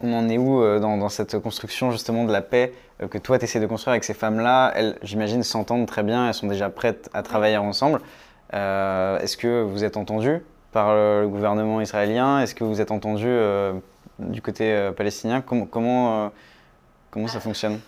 On 0.03 0.13
en 0.13 0.29
est 0.29 0.39
où 0.39 0.63
euh, 0.63 0.79
dans, 0.79 1.09
cette 1.09 1.39
construction, 1.39 1.91
justement, 1.91 2.25
de 2.25 2.33
la 2.33 2.43
paix 2.43 2.73
que 3.11 3.19
toi, 3.19 3.39
tu 3.39 3.45
essaies 3.45 3.61
de 3.61 3.67
construire 3.67 3.93
avec 3.93 4.05
ces 4.05 4.15
femmes-là? 4.15 4.73
Elles, 4.75 4.99
j'imagine, 5.03 5.43
s'entendent 5.43 5.87
très 5.87 6.03
bien, 6.03 6.29
elles 6.29 6.35
sont 6.35 6.49
déjà 6.49 6.69
prêtes 6.69 7.09
à 7.15 7.23
travailler 7.23 7.57
ensemble. 7.57 8.01
Est-ce 8.53 9.37
que 9.37 9.63
vous 9.63 9.85
êtes 9.85 9.97
entendu 9.97 10.43
par 10.73 10.95
le 10.95 11.27
gouvernement 11.27 11.81
israélien? 11.81 12.41
Est-ce 12.43 12.55
que 12.55 12.65
vous 12.65 12.81
êtes 12.83 12.91
entendu 12.91 13.29
du 14.19 14.43
côté 14.43 14.91
palestinien? 14.95 15.41
Comment, 15.41 15.65
comment, 15.65 16.31
comment 17.11 17.29
ça 17.29 17.41
fonctionne? 17.41 17.81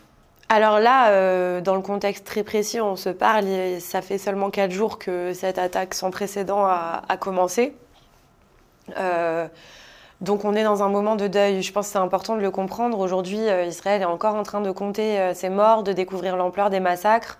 Alors 0.53 0.81
là, 0.81 1.09
euh, 1.09 1.63
dans 1.63 1.75
le 1.75 1.81
contexte 1.81 2.27
très 2.27 2.43
précis, 2.43 2.79
on 2.79 2.95
se 2.95 3.09
parle, 3.09 3.47
ça 3.81 4.03
fait 4.03 4.19
seulement 4.19 4.51
quatre 4.51 4.71
jours 4.71 4.99
que 4.99 5.33
cette 5.33 5.57
attaque 5.57 5.95
sans 5.95 6.11
précédent 6.11 6.67
a, 6.67 7.17
commencé. 7.19 7.75
Euh, 8.99 9.49
donc 10.21 10.45
on 10.45 10.55
est 10.55 10.63
dans 10.63 10.83
un 10.83 10.91
moment 10.91 11.17
de 11.17 11.27
deuil. 11.27 11.63
Je 11.63 11.73
pense 11.73 11.87
que 11.87 11.93
c'est 11.93 11.99
important 11.99 12.37
de 12.37 12.43
le 12.43 12.51
comprendre. 12.51 12.99
Aujourd'hui, 12.99 13.39
euh, 13.49 13.65
Israël 13.65 14.03
est 14.03 14.05
encore 14.05 14.35
en 14.35 14.43
train 14.43 14.61
de 14.61 14.71
compter 14.71 15.33
ses 15.33 15.49
morts, 15.49 15.85
de 15.85 15.95
découvrir 15.95 16.37
l'ampleur 16.37 16.69
des 16.69 16.81
massacres. 16.81 17.39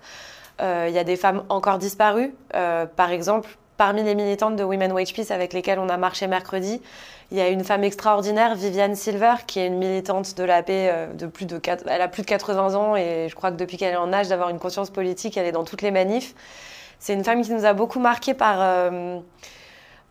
Il 0.59 0.91
y 0.91 0.97
a 0.97 1.03
des 1.03 1.15
femmes 1.15 1.43
encore 1.49 1.77
disparues. 1.77 2.33
par 2.51 3.11
exemple, 3.11 3.57
parmi 3.77 4.03
les 4.03 4.15
militantes 4.15 4.55
de 4.55 4.63
Women 4.63 4.91
Wage 4.91 5.13
Peace 5.13 5.31
avec 5.31 5.53
lesquelles 5.53 5.79
on 5.79 5.89
a 5.89 5.97
marché 5.97 6.27
mercredi, 6.27 6.81
il 7.31 7.37
y 7.37 7.41
a 7.41 7.47
une 7.49 7.63
femme 7.63 7.83
extraordinaire, 7.83 8.55
Viviane 8.55 8.95
Silver, 8.95 9.33
qui 9.47 9.59
est 9.59 9.67
une 9.67 9.77
militante 9.77 10.37
de 10.37 10.43
la 10.43 10.61
paix 10.61 10.89
euh, 10.91 11.13
de 11.13 11.25
plus 11.25 11.45
de 11.45 11.57
4... 11.57 11.85
elle 11.87 12.01
a 12.01 12.07
plus 12.07 12.21
de 12.21 12.27
80 12.27 12.75
ans 12.75 12.95
et 12.95 13.27
je 13.29 13.35
crois 13.35 13.51
que 13.51 13.57
depuis 13.57 13.77
qu'elle 13.77 13.93
est 13.93 13.97
en 13.97 14.13
âge 14.13 14.27
d'avoir 14.27 14.49
une 14.49 14.59
conscience 14.59 14.89
politique, 14.89 15.35
elle 15.37 15.47
est 15.47 15.51
dans 15.51 15.63
toutes 15.63 15.81
les 15.81 15.91
manifs. 15.91 16.35
C'est 16.99 17.13
une 17.13 17.23
femme 17.23 17.41
qui 17.41 17.51
nous 17.51 17.65
a 17.65 17.73
beaucoup 17.73 17.99
marqué 17.99 18.33
par 18.33 18.57
euh, 18.59 19.19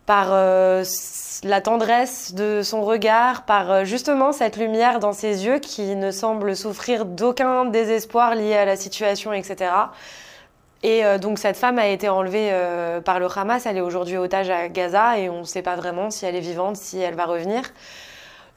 par 0.05 0.27
euh, 0.31 0.83
la 1.45 1.61
tendresse 1.61 2.33
de 2.33 2.61
son 2.61 2.83
regard, 2.83 3.45
par 3.45 3.85
justement 3.85 4.33
cette 4.33 4.57
lumière 4.57 4.99
dans 4.99 5.13
ses 5.13 5.45
yeux 5.45 5.59
qui 5.59 5.95
ne 5.95 6.11
semble 6.11 6.57
souffrir 6.57 7.05
d'aucun 7.05 7.63
désespoir 7.63 8.35
lié 8.35 8.55
à 8.55 8.65
la 8.65 8.75
situation, 8.75 9.31
etc. 9.31 9.71
Et 10.83 11.05
euh, 11.05 11.17
donc 11.17 11.39
cette 11.39 11.55
femme 11.55 11.79
a 11.79 11.87
été 11.87 12.09
enlevée 12.09 12.49
euh, 12.51 12.99
par 12.99 13.19
le 13.19 13.27
Hamas, 13.33 13.65
elle 13.65 13.77
est 13.77 13.81
aujourd'hui 13.81 14.17
otage 14.17 14.49
à 14.49 14.67
Gaza 14.67 15.17
et 15.17 15.29
on 15.29 15.39
ne 15.39 15.45
sait 15.45 15.61
pas 15.61 15.77
vraiment 15.77 16.11
si 16.11 16.25
elle 16.25 16.35
est 16.35 16.41
vivante, 16.41 16.75
si 16.75 16.99
elle 16.99 17.15
va 17.15 17.25
revenir. 17.25 17.63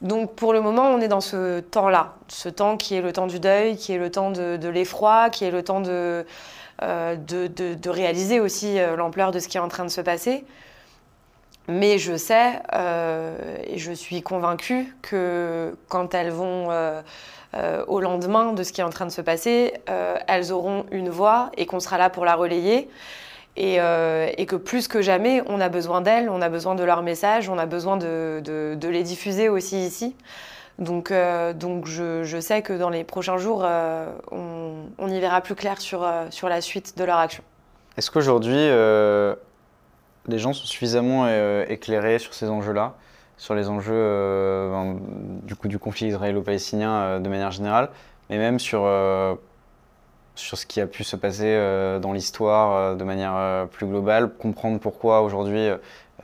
Donc 0.01 0.35
pour 0.35 0.51
le 0.51 0.59
moment, 0.59 0.89
on 0.89 0.99
est 0.99 1.07
dans 1.07 1.21
ce 1.21 1.61
temps-là, 1.61 2.15
ce 2.27 2.49
temps 2.49 2.75
qui 2.75 2.95
est 2.95 3.01
le 3.01 3.13
temps 3.13 3.27
du 3.27 3.39
deuil, 3.39 3.77
qui 3.77 3.93
est 3.93 3.97
le 3.97 4.11
temps 4.11 4.29
de, 4.29 4.67
l'effroi, 4.67 5.29
qui 5.29 5.45
est 5.45 5.51
le 5.51 5.63
temps 5.63 5.79
de, 5.79 6.25
euh, 6.83 7.15
de, 7.15 7.47
de 7.47 7.89
réaliser 7.89 8.41
aussi 8.41 8.77
l'ampleur 8.97 9.31
de 9.31 9.39
ce 9.39 9.47
qui 9.47 9.57
est 9.57 9.61
en 9.61 9.69
train 9.69 9.85
de 9.85 9.89
se 9.89 10.01
passer. 10.01 10.45
Mais 11.69 11.97
je 11.97 12.15
sais 12.15 12.61
et 13.65 13.77
je 13.77 13.91
suis 13.91 14.21
convaincue 14.21 14.95
que 15.01 15.75
quand 15.89 16.13
elles 16.13 16.31
vont 16.31 16.69
au 17.87 17.99
lendemain 17.99 18.53
de 18.53 18.63
ce 18.63 18.71
qui 18.71 18.81
est 18.81 18.83
en 18.83 18.89
train 18.89 19.05
de 19.05 19.11
se 19.11 19.21
passer, 19.21 19.73
elles 20.27 20.51
auront 20.51 20.85
une 20.91 21.09
voix 21.09 21.51
et 21.57 21.65
qu'on 21.65 21.79
sera 21.79 21.97
là 21.97 22.09
pour 22.09 22.25
la 22.25 22.35
relayer. 22.35 22.89
Et, 23.55 23.77
que 24.47 24.55
plus 24.55 24.87
que 24.87 25.01
jamais, 25.01 25.41
on 25.47 25.59
a 25.59 25.69
besoin 25.69 26.01
d'elles, 26.01 26.29
on 26.29 26.41
a 26.41 26.49
besoin 26.49 26.75
de 26.75 26.83
leurs 26.83 27.01
messages, 27.01 27.49
on 27.49 27.57
a 27.57 27.65
besoin 27.65 27.97
de, 27.97 28.77
les 28.81 29.03
diffuser 29.03 29.49
aussi 29.49 29.85
ici. 29.85 30.15
Donc, 30.79 31.09
euh, 31.09 31.53
donc 31.53 31.87
je, 31.87 32.39
sais 32.39 32.61
que 32.61 32.73
dans 32.73 32.89
les 32.89 33.03
prochains 33.03 33.37
jours, 33.37 33.63
euh, 33.65 34.11
on, 34.31 35.07
y 35.07 35.19
verra 35.19 35.41
plus 35.41 35.55
clair 35.55 35.81
sur, 35.81 36.03
euh, 36.03 36.27
sur 36.29 36.49
la 36.49 36.61
suite 36.61 36.97
de 36.97 37.03
leur 37.03 37.17
action. 37.17 37.43
Est-ce 37.97 38.11
qu'aujourd'hui, 38.11 38.55
les 40.27 40.39
gens 40.39 40.53
sont 40.53 40.65
suffisamment 40.65 41.27
éclairés 41.67 42.19
sur 42.19 42.33
ces 42.33 42.47
enjeux-là, 42.47 42.93
sur 43.37 43.55
les 43.55 43.69
enjeux 43.69 44.71
du, 45.43 45.55
coup, 45.55 45.67
du 45.67 45.79
conflit 45.79 46.07
israélo-palestinien 46.07 47.19
de 47.19 47.29
manière 47.29 47.51
générale, 47.51 47.89
mais 48.29 48.37
même 48.37 48.59
sur, 48.59 48.89
sur 50.35 50.57
ce 50.57 50.65
qui 50.65 50.81
a 50.81 50.87
pu 50.87 51.03
se 51.03 51.15
passer 51.15 51.55
dans 52.01 52.13
l'histoire 52.13 52.95
de 52.95 53.03
manière 53.03 53.67
plus 53.69 53.85
globale, 53.85 54.29
comprendre 54.33 54.79
pourquoi 54.79 55.21
aujourd'hui 55.21 55.69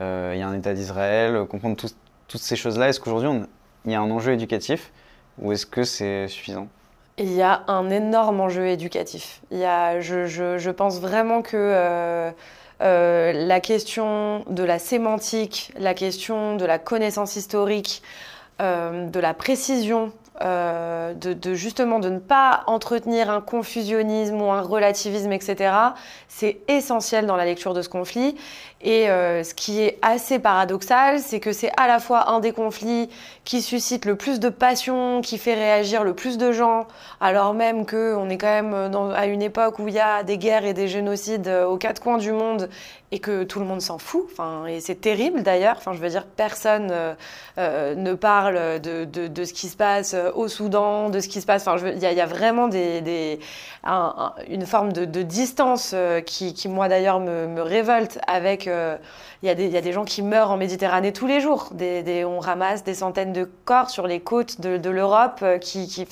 il 0.00 0.36
y 0.36 0.42
a 0.42 0.48
un 0.48 0.54
État 0.54 0.74
d'Israël, 0.74 1.46
comprendre 1.48 1.76
toutes 1.76 2.40
ces 2.40 2.56
choses-là 2.56 2.88
Est-ce 2.88 2.98
qu'aujourd'hui 2.98 3.46
il 3.84 3.92
y 3.92 3.94
a 3.94 4.00
un 4.00 4.10
enjeu 4.10 4.32
éducatif 4.32 4.92
ou 5.38 5.52
est-ce 5.52 5.66
que 5.66 5.84
c'est 5.84 6.28
suffisant? 6.28 6.68
Il 7.18 7.32
y 7.32 7.42
a 7.42 7.62
un 7.68 7.90
énorme 7.90 8.40
enjeu 8.40 8.66
éducatif. 8.66 9.40
Il 9.50 9.58
y 9.58 9.64
a, 9.64 10.00
je, 10.00 10.26
je, 10.26 10.58
je, 10.58 10.70
pense 10.70 11.00
vraiment 11.00 11.42
que 11.42 12.32
euh, 12.82 13.32
la 13.32 13.60
question 13.60 14.44
de 14.50 14.62
la 14.62 14.78
sémantique, 14.78 15.72
la 15.78 15.94
question 15.94 16.56
de 16.56 16.64
la 16.64 16.78
connaissance 16.78 17.36
historique, 17.36 18.02
euh, 18.60 19.08
de 19.08 19.20
la 19.20 19.34
précision 19.34 20.12
euh, 20.42 21.14
de, 21.14 21.54
justement 21.54 22.00
de 22.00 22.08
ne 22.08 22.18
pas 22.18 22.64
entretenir 22.66 23.30
un 23.30 23.40
confusionnisme 23.40 24.40
ou 24.42 24.50
un 24.50 24.62
relativisme, 24.62 25.30
etc. 25.30 25.72
C'est 26.26 26.58
essentiel 26.66 27.26
dans 27.26 27.36
la 27.36 27.44
lecture 27.44 27.72
de 27.72 27.82
ce 27.82 27.88
conflit. 27.88 28.34
Et 28.84 29.08
euh, 29.08 29.42
ce 29.42 29.54
qui 29.54 29.80
est 29.80 29.98
assez 30.02 30.38
paradoxal, 30.38 31.18
c'est 31.18 31.40
que 31.40 31.52
c'est 31.52 31.70
à 31.78 31.88
la 31.88 31.98
fois 31.98 32.28
un 32.30 32.40
des 32.40 32.52
conflits 32.52 33.08
qui 33.44 33.62
suscite 33.62 34.04
le 34.04 34.14
plus 34.14 34.40
de 34.40 34.50
passion, 34.50 35.22
qui 35.22 35.38
fait 35.38 35.54
réagir 35.54 36.04
le 36.04 36.14
plus 36.14 36.36
de 36.36 36.52
gens, 36.52 36.86
alors 37.20 37.54
même 37.54 37.86
qu'on 37.86 38.28
est 38.28 38.36
quand 38.36 38.46
même 38.46 38.90
dans, 38.90 39.10
à 39.10 39.26
une 39.26 39.40
époque 39.42 39.78
où 39.78 39.88
il 39.88 39.94
y 39.94 40.00
a 40.00 40.22
des 40.22 40.36
guerres 40.36 40.66
et 40.66 40.74
des 40.74 40.86
génocides 40.86 41.48
aux 41.48 41.78
quatre 41.78 42.02
coins 42.02 42.18
du 42.18 42.32
monde 42.32 42.68
et 43.14 43.20
que 43.20 43.44
tout 43.44 43.60
le 43.60 43.64
monde 43.64 43.80
s'en 43.80 43.98
fout. 43.98 44.26
Enfin, 44.32 44.66
et 44.66 44.80
c'est 44.80 45.00
terrible 45.00 45.44
d'ailleurs. 45.44 45.76
Enfin, 45.78 45.92
je 45.92 45.98
veux 45.98 46.08
dire, 46.08 46.26
personne 46.26 46.92
euh, 47.58 47.94
ne 47.94 48.14
parle 48.14 48.80
de, 48.80 49.04
de, 49.04 49.44
ce 49.44 49.52
qui 49.52 49.68
se 49.68 49.76
passe 49.76 50.14
euh, 50.14 50.32
au 50.34 50.48
Soudan, 50.48 51.10
de 51.10 51.20
ce 51.20 51.28
qui 51.28 51.40
se 51.40 51.46
passe. 51.46 51.68
Enfin, 51.68 51.90
il 51.94 52.02
y, 52.02 52.20
a 52.20 52.26
vraiment 52.26 52.66
des, 52.66 53.38
une 54.48 54.66
forme 54.66 54.92
de, 54.92 55.22
distance 55.22 55.92
euh, 55.94 56.20
qui, 56.20 56.54
qui, 56.54 56.68
moi 56.68 56.88
d'ailleurs, 56.88 57.20
me, 57.20 57.46
me, 57.46 57.62
révolte 57.62 58.18
avec. 58.26 58.68
Euh, 58.74 58.96
il 59.42 59.50
y, 59.50 59.68
y, 59.68 59.76
a 59.76 59.80
des 59.80 59.92
gens 59.92 60.04
qui 60.04 60.22
meurent 60.22 60.50
en 60.50 60.56
Méditerranée 60.56 61.12
tous 61.12 61.26
les 61.26 61.40
jours. 61.40 61.68
Des, 61.72 62.02
des, 62.02 62.24
on 62.24 62.40
ramasse 62.40 62.82
des 62.82 62.94
centaines 62.94 63.32
de 63.32 63.44
corps 63.64 63.90
sur 63.90 64.06
les 64.06 64.20
côtes 64.20 64.60
de, 64.60 64.78
de 64.78 64.90
l'Europe, 64.90 65.44
qui, 65.60 65.86
qui, 65.86 66.06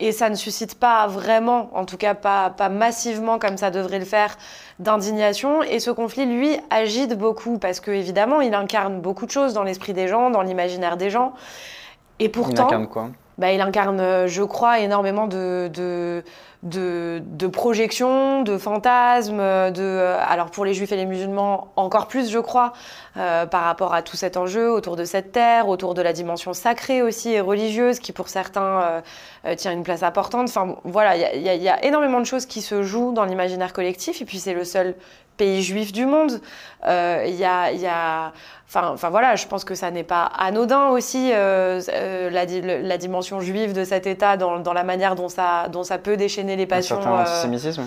et 0.00 0.12
ça 0.12 0.28
ne 0.30 0.34
suscite 0.34 0.78
pas 0.78 1.06
vraiment, 1.06 1.70
en 1.74 1.84
tout 1.84 1.96
cas 1.96 2.14
pas, 2.14 2.50
pas 2.50 2.68
massivement 2.68 3.38
comme 3.38 3.56
ça 3.56 3.70
devrait 3.70 3.98
le 3.98 4.04
faire, 4.04 4.36
d'indignation. 4.78 5.62
Et 5.62 5.80
ce 5.80 5.90
conflit, 5.90 6.26
lui, 6.26 6.58
agite 6.70 7.16
beaucoup 7.16 7.58
parce 7.58 7.80
que 7.80 7.90
évidemment, 7.90 8.40
il 8.40 8.54
incarne 8.54 9.00
beaucoup 9.00 9.26
de 9.26 9.30
choses 9.30 9.54
dans 9.54 9.62
l'esprit 9.62 9.92
des 9.92 10.08
gens, 10.08 10.30
dans 10.30 10.42
l'imaginaire 10.42 10.96
des 10.96 11.10
gens. 11.10 11.32
Et 12.18 12.28
pourtant, 12.28 12.64
il 12.68 12.74
incarne 12.74 12.88
quoi? 12.88 13.10
Bah, 13.38 13.52
il 13.52 13.60
incarne, 13.60 14.00
euh, 14.00 14.26
je 14.26 14.42
crois, 14.42 14.80
énormément 14.80 15.28
de, 15.28 16.22
projections, 17.52 18.42
de 18.42 18.58
fantasmes. 18.58 19.38
De, 19.38 19.74
euh, 19.78 20.18
alors 20.26 20.50
pour 20.50 20.64
les 20.64 20.74
juifs 20.74 20.90
et 20.90 20.96
les 20.96 21.06
musulmans, 21.06 21.72
encore 21.76 22.08
plus, 22.08 22.30
je 22.30 22.38
crois, 22.40 22.72
euh, 23.16 23.46
par 23.46 23.62
rapport 23.62 23.94
à 23.94 24.02
tout 24.02 24.16
cet 24.16 24.36
enjeu 24.36 24.72
autour 24.72 24.96
de 24.96 25.04
cette 25.04 25.30
terre, 25.30 25.68
autour 25.68 25.94
de 25.94 26.02
la 26.02 26.12
dimension 26.12 26.52
sacrée 26.52 27.00
aussi 27.00 27.30
et 27.30 27.40
religieuse, 27.40 28.00
qui 28.00 28.10
pour 28.12 28.28
certains 28.28 29.02
euh, 29.44 29.54
tient 29.54 29.72
une 29.72 29.84
place 29.84 30.02
importante. 30.02 30.48
Enfin 30.48 30.76
voilà, 30.82 31.16
il 31.16 31.42
y, 31.42 31.68
a 31.68 31.84
énormément 31.84 32.18
de 32.18 32.26
choses 32.26 32.44
qui 32.44 32.60
se 32.60 32.82
jouent 32.82 33.12
dans 33.12 33.24
l'imaginaire 33.24 33.72
collectif, 33.72 34.20
et 34.20 34.24
puis 34.24 34.40
c'est 34.40 34.54
le 34.54 34.64
seul 34.64 34.96
pays 35.38 35.62
juif 35.62 35.92
du 35.92 36.04
monde. 36.04 36.40
Il 36.84 37.34
y 37.34 37.44
a, 37.44 37.72
y 37.72 37.86
a 37.86 38.32
Enfin, 38.68 38.90
enfin 38.92 39.08
voilà, 39.08 39.34
je 39.34 39.46
pense 39.46 39.64
que 39.64 39.74
ça 39.74 39.90
n'est 39.90 40.04
pas 40.04 40.24
anodin 40.24 40.88
aussi 40.88 41.30
euh, 41.32 41.80
euh, 41.88 42.28
la, 42.28 42.44
la, 42.44 42.98
dimension 42.98 43.40
juive 43.40 43.72
de 43.72 43.82
cet 43.82 44.06
État 44.06 44.36
dans, 44.36 44.60
dans, 44.60 44.74
la 44.74 44.84
manière 44.84 45.14
dont 45.14 45.30
ça, 45.30 45.70
dont 45.70 45.84
ça 45.84 45.96
peut 45.96 46.18
déchaîner 46.18 46.54
les 46.54 46.66
passions. 46.66 46.98
Un 46.98 47.02
certain 47.02 47.16
euh, 47.16 47.22
antisémitisme 47.22 47.84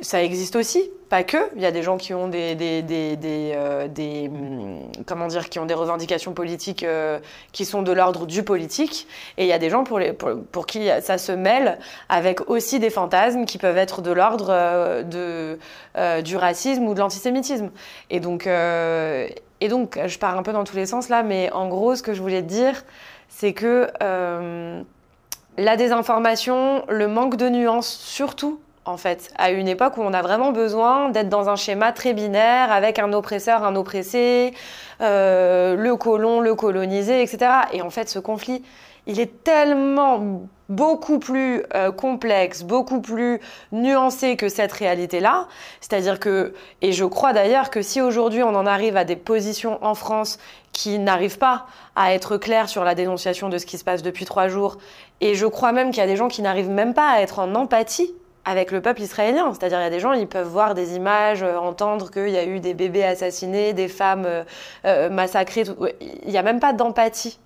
ça 0.00 0.22
existe 0.22 0.56
aussi, 0.56 0.90
pas 1.08 1.22
que. 1.22 1.36
Il 1.56 1.62
y 1.62 1.66
a 1.66 1.70
des 1.70 1.82
gens 1.82 1.96
qui 1.96 2.14
ont 2.14 2.28
des, 2.28 2.54
des, 2.54 2.82
des, 2.82 3.16
des, 3.16 3.52
euh, 3.54 3.86
hum, 4.28 4.80
comment 5.06 5.26
dire, 5.26 5.48
qui 5.48 5.58
ont 5.58 5.66
des 5.66 5.74
revendications 5.74 6.32
politiques 6.32 6.82
euh, 6.82 7.18
qui 7.52 7.64
sont 7.64 7.82
de 7.82 7.92
l'ordre 7.92 8.26
du 8.26 8.42
politique, 8.42 9.06
et 9.36 9.44
il 9.44 9.48
y 9.48 9.52
a 9.52 9.58
des 9.58 9.70
gens 9.70 9.84
pour, 9.84 9.98
les, 9.98 10.12
pour, 10.12 10.66
qui 10.66 10.88
ça 11.00 11.18
se 11.18 11.32
mêle 11.32 11.78
avec 12.08 12.48
aussi 12.50 12.78
des 12.78 12.90
fantasmes 12.90 13.44
qui 13.46 13.58
peuvent 13.58 13.78
être 13.78 14.02
de 14.02 14.12
l'ordre 14.12 14.48
euh, 14.50 15.02
de 15.02 15.58
du 16.22 16.36
racisme 16.36 16.84
ou 16.84 16.94
de 16.94 17.00
l'antisémitisme. 17.00 17.70
Et 18.10 18.20
donc, 18.20 18.46
et 18.46 19.68
donc, 19.68 19.98
je 20.06 20.18
pars 20.18 20.38
un 20.38 20.42
peu 20.42 20.52
dans 20.52 20.62
tous 20.62 20.76
les 20.76 20.86
sens 20.86 21.08
là, 21.08 21.24
mais 21.24 21.50
en 21.52 21.68
gros, 21.68 21.96
ce 21.96 22.02
que 22.02 22.14
je 22.14 22.22
voulais 22.22 22.42
dire, 22.42 22.84
c'est 23.28 23.52
que 23.52 23.88
la 25.58 25.76
désinformation, 25.76 26.84
le 26.88 27.08
manque 27.08 27.36
de 27.36 27.48
nuances, 27.48 27.88
surtout 27.88 28.60
en 28.88 28.96
fait, 28.96 29.30
à 29.36 29.50
une 29.50 29.68
époque 29.68 29.98
où 29.98 30.02
on 30.02 30.14
a 30.14 30.22
vraiment 30.22 30.50
besoin 30.50 31.10
d'être 31.10 31.28
dans 31.28 31.48
un 31.48 31.56
schéma 31.56 31.92
très 31.92 32.14
binaire 32.14 32.72
avec 32.72 32.98
un 32.98 33.12
oppresseur, 33.12 33.62
un 33.62 33.76
oppressé, 33.76 34.54
euh, 35.02 35.76
le 35.76 35.96
colon, 35.96 36.40
le 36.40 36.54
colonisé, 36.54 37.22
etc. 37.22 37.50
Et 37.72 37.82
en 37.82 37.90
fait, 37.90 38.08
ce 38.08 38.18
conflit, 38.18 38.62
il 39.06 39.20
est 39.20 39.44
tellement 39.44 40.48
beaucoup 40.70 41.18
plus 41.18 41.62
euh, 41.74 41.92
complexe, 41.92 42.62
beaucoup 42.62 43.00
plus 43.00 43.40
nuancé 43.72 44.36
que 44.36 44.48
cette 44.48 44.72
réalité-là. 44.72 45.48
C'est-à-dire 45.80 46.18
que, 46.18 46.54
et 46.80 46.92
je 46.92 47.04
crois 47.04 47.32
d'ailleurs 47.32 47.70
que 47.70 47.82
si 47.82 48.00
aujourd'hui 48.00 48.42
on 48.42 48.54
en 48.54 48.66
arrive 48.66 48.96
à 48.96 49.04
des 49.04 49.16
positions 49.16 49.78
en 49.82 49.94
France 49.94 50.38
qui 50.72 50.98
n'arrivent 50.98 51.38
pas 51.38 51.66
à 51.94 52.14
être 52.14 52.36
claires 52.38 52.68
sur 52.68 52.84
la 52.84 52.94
dénonciation 52.94 53.48
de 53.50 53.58
ce 53.58 53.66
qui 53.66 53.78
se 53.78 53.84
passe 53.84 54.02
depuis 54.02 54.24
trois 54.24 54.48
jours, 54.48 54.78
et 55.20 55.34
je 55.34 55.46
crois 55.46 55.72
même 55.72 55.90
qu'il 55.90 55.98
y 55.98 56.04
a 56.04 56.06
des 56.06 56.16
gens 56.16 56.28
qui 56.28 56.42
n'arrivent 56.42 56.70
même 56.70 56.94
pas 56.94 57.10
à 57.10 57.20
être 57.20 57.38
en 57.38 57.54
empathie 57.54 58.14
avec 58.48 58.70
le 58.70 58.80
peuple 58.80 59.02
israélien. 59.02 59.52
C'est-à-dire, 59.52 59.78
il 59.78 59.82
y 59.82 59.86
a 59.86 59.90
des 59.90 60.00
gens, 60.00 60.14
ils 60.14 60.26
peuvent 60.26 60.48
voir 60.48 60.74
des 60.74 60.96
images, 60.96 61.42
euh, 61.42 61.58
entendre 61.58 62.10
qu'il 62.10 62.30
y 62.30 62.38
a 62.38 62.46
eu 62.46 62.60
des 62.60 62.72
bébés 62.72 63.04
assassinés, 63.04 63.74
des 63.74 63.88
femmes 63.88 64.24
euh, 64.24 64.42
euh, 64.86 65.10
massacrées. 65.10 65.64
Il 66.24 66.30
n'y 66.30 66.38
a 66.38 66.42
même 66.42 66.58
pas 66.58 66.72
d'empathie. 66.72 67.38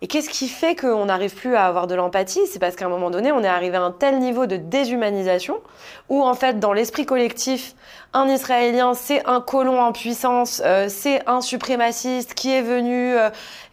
Et 0.00 0.08
qu'est-ce 0.08 0.28
qui 0.28 0.48
fait 0.48 0.74
qu'on 0.74 1.04
n'arrive 1.04 1.36
plus 1.36 1.54
à 1.54 1.66
avoir 1.66 1.86
de 1.86 1.94
l'empathie? 1.94 2.44
C'est 2.50 2.58
parce 2.58 2.74
qu'à 2.74 2.86
un 2.86 2.88
moment 2.88 3.08
donné, 3.08 3.30
on 3.30 3.44
est 3.44 3.48
arrivé 3.48 3.76
à 3.76 3.82
un 3.82 3.92
tel 3.92 4.18
niveau 4.18 4.46
de 4.46 4.56
déshumanisation 4.56 5.60
où, 6.08 6.24
en 6.24 6.34
fait, 6.34 6.58
dans 6.58 6.72
l'esprit 6.72 7.06
collectif, 7.06 7.76
un 8.12 8.26
Israélien, 8.26 8.94
c'est 8.94 9.24
un 9.28 9.40
colon 9.40 9.80
en 9.80 9.92
puissance, 9.92 10.60
c'est 10.88 11.22
un 11.28 11.40
suprémaciste 11.40 12.34
qui 12.34 12.50
est 12.50 12.62
venu. 12.62 13.14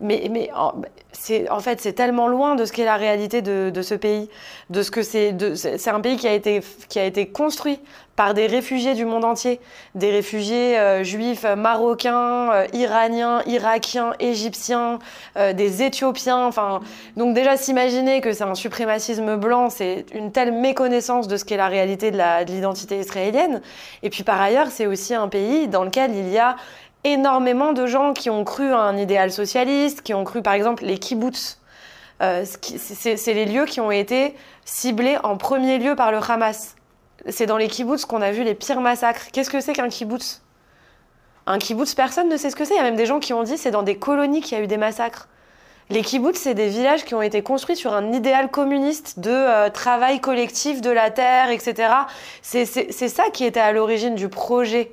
mais 0.01 0.27
mais 0.29 0.51
c'est 1.11 1.49
en 1.49 1.59
fait 1.59 1.81
c'est 1.81 1.93
tellement 1.93 2.27
loin 2.27 2.55
de 2.55 2.65
ce 2.65 2.71
qu'est 2.71 2.85
la 2.85 2.95
réalité 2.95 3.41
de, 3.41 3.81
ce 3.81 3.95
pays, 3.95 4.29
de 4.69 4.83
ce 4.83 4.91
que 4.91 5.01
c'est. 5.01 5.35
C'est 5.55 5.89
un 5.89 6.01
pays 6.01 6.17
qui 6.17 6.27
a 6.27 6.33
été 6.33 6.61
qui 6.87 6.99
a 6.99 7.05
été 7.05 7.27
construit 7.27 7.79
par 8.15 8.33
des 8.33 8.47
réfugiés 8.47 8.95
du 8.95 9.05
monde 9.05 9.23
entier, 9.23 9.61
des 9.95 10.11
réfugiés 10.11 10.77
euh, 10.77 11.03
juifs, 11.05 11.45
marocains, 11.45 12.51
euh, 12.51 12.67
iraniens, 12.73 13.41
irakiens, 13.45 14.13
égyptiens, 14.19 14.99
euh, 15.37 15.53
des 15.53 15.83
Éthiopiens. 15.83 16.45
Enfin, 16.45 16.81
donc 17.15 17.33
déjà 17.33 17.55
s'imaginer 17.55 18.19
que 18.19 18.33
c'est 18.33 18.43
un 18.43 18.55
suprémacisme 18.55 19.37
blanc, 19.37 19.69
c'est 19.69 20.05
une 20.13 20.33
telle 20.33 20.51
méconnaissance 20.51 21.29
de 21.29 21.37
ce 21.37 21.45
qu'est 21.45 21.55
la 21.55 21.69
réalité 21.69 22.11
de 22.11 22.45
l'identité 22.45 22.99
israélienne. 22.99 23.61
Et 24.03 24.09
puis 24.09 24.23
par 24.23 24.41
ailleurs, 24.41 24.67
c'est 24.69 24.85
aussi 24.85 25.15
un 25.15 25.29
pays 25.29 25.69
dans 25.69 25.85
lequel 25.85 26.13
il 26.13 26.29
y 26.29 26.37
a 26.37 26.57
énormément 27.03 27.73
de 27.73 27.85
gens 27.85 28.13
qui 28.13 28.29
ont 28.29 28.43
cru 28.43 28.71
à 28.71 28.79
un 28.79 28.97
idéal 28.97 29.31
socialiste, 29.31 30.01
qui 30.01 30.13
ont 30.13 30.23
cru 30.23 30.41
par 30.41 30.53
exemple 30.53 30.83
les 30.83 30.97
kibbutz. 30.97 31.59
Euh, 32.21 32.43
c'est 32.45 33.33
les 33.33 33.45
lieux 33.45 33.65
qui 33.65 33.79
ont 33.79 33.91
été 33.91 34.35
ciblés 34.65 35.17
en 35.23 35.37
premier 35.37 35.77
lieu 35.77 35.95
par 35.95 36.11
le 36.11 36.17
Hamas. 36.17 36.75
C'est 37.29 37.45
dans 37.45 37.57
les 37.57 37.67
kibbutz 37.67 38.05
qu'on 38.05 38.21
a 38.21 38.31
vu 38.31 38.43
les 38.43 38.55
pires 38.55 38.81
massacres. 38.81 39.27
Qu'est-ce 39.31 39.49
que 39.49 39.61
c'est 39.61 39.73
qu'un 39.73 39.89
kibbutz? 39.89 40.41
Un 41.47 41.57
kibbutz, 41.57 41.95
personne 41.95 42.29
ne 42.29 42.37
sait 42.37 42.49
ce 42.49 42.55
que 42.55 42.65
c'est. 42.65 42.75
Il 42.75 42.77
y 42.77 42.81
a 42.81 42.83
même 42.83 42.95
des 42.95 43.05
gens 43.05 43.19
qui 43.19 43.33
ont 43.33 43.43
dit 43.43 43.57
c'est 43.57 43.71
dans 43.71 43.83
des 43.83 43.97
colonies 43.97 44.41
qu'il 44.41 44.57
y 44.57 44.61
a 44.61 44.63
eu 44.63 44.67
des 44.67 44.77
massacres. 44.77 45.27
Les 45.89 46.01
kibbutz, 46.01 46.37
c'est 46.37 46.53
des 46.53 46.67
villages 46.67 47.03
qui 47.05 47.15
ont 47.15 47.21
été 47.21 47.41
construits 47.41 47.75
sur 47.75 47.93
un 47.93 48.11
idéal 48.11 48.51
communiste 48.51 49.19
de 49.19 49.31
euh, 49.31 49.69
travail 49.69 50.19
collectif 50.19 50.81
de 50.81 50.91
la 50.91 51.09
terre, 51.09 51.49
etc. 51.49 51.89
C'est 52.43 52.65
ça 52.65 53.23
qui 53.33 53.43
était 53.43 53.59
à 53.59 53.71
l'origine 53.71 54.13
du 54.13 54.29
projet 54.29 54.91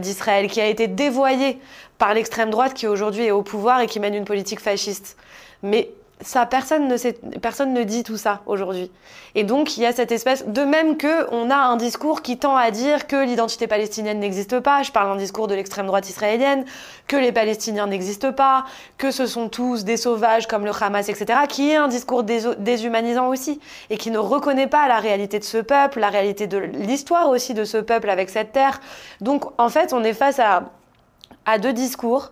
d'Israël, 0.00 0.48
qui 0.48 0.60
a 0.60 0.66
été 0.66 0.88
dévoyé 0.88 1.58
par 1.98 2.14
l'extrême 2.14 2.50
droite 2.50 2.74
qui 2.74 2.86
aujourd'hui 2.86 3.24
est 3.24 3.30
au 3.30 3.42
pouvoir 3.42 3.80
et 3.80 3.86
qui 3.86 4.00
mène 4.00 4.14
une 4.14 4.24
politique 4.24 4.60
fasciste. 4.60 5.16
Mais 5.62 5.90
ça, 6.22 6.46
personne 6.46 6.88
ne, 6.88 7.38
personne 7.38 7.74
ne 7.74 7.82
dit 7.82 8.02
tout 8.02 8.16
ça 8.16 8.40
aujourd'hui. 8.46 8.90
Et 9.34 9.44
donc, 9.44 9.76
il 9.76 9.82
y 9.82 9.86
a 9.86 9.92
cette 9.92 10.12
espèce, 10.12 10.46
de 10.46 10.62
même 10.62 10.96
que 10.96 11.30
on 11.30 11.50
a 11.50 11.56
un 11.56 11.76
discours 11.76 12.22
qui 12.22 12.38
tend 12.38 12.56
à 12.56 12.70
dire 12.70 13.06
que 13.06 13.22
l'identité 13.22 13.66
palestinienne 13.66 14.18
n'existe 14.18 14.60
pas, 14.60 14.82
je 14.82 14.92
parle 14.92 15.10
d'un 15.10 15.16
discours 15.16 15.46
de 15.46 15.54
l'extrême 15.54 15.86
droite 15.86 16.08
israélienne, 16.08 16.64
que 17.06 17.16
les 17.16 17.32
Palestiniens 17.32 17.86
n'existent 17.86 18.32
pas, 18.32 18.64
que 18.96 19.10
ce 19.10 19.26
sont 19.26 19.50
tous 19.50 19.84
des 19.84 19.98
sauvages 19.98 20.46
comme 20.46 20.64
le 20.64 20.72
Hamas, 20.80 21.10
etc., 21.10 21.40
qui 21.48 21.70
est 21.70 21.76
un 21.76 21.88
discours 21.88 22.22
déshumanisant 22.22 23.28
aussi, 23.28 23.60
et 23.90 23.98
qui 23.98 24.10
ne 24.10 24.18
reconnaît 24.18 24.68
pas 24.68 24.88
la 24.88 25.00
réalité 25.00 25.38
de 25.38 25.44
ce 25.44 25.58
peuple, 25.58 26.00
la 26.00 26.08
réalité 26.08 26.46
de 26.46 26.56
l'histoire 26.56 27.28
aussi 27.28 27.52
de 27.52 27.64
ce 27.64 27.76
peuple 27.76 28.08
avec 28.08 28.30
cette 28.30 28.52
terre. 28.52 28.80
Donc, 29.20 29.44
en 29.60 29.68
fait, 29.68 29.92
on 29.92 30.02
est 30.02 30.14
face 30.14 30.40
à 30.40 31.58
deux 31.58 31.74
discours 31.74 32.30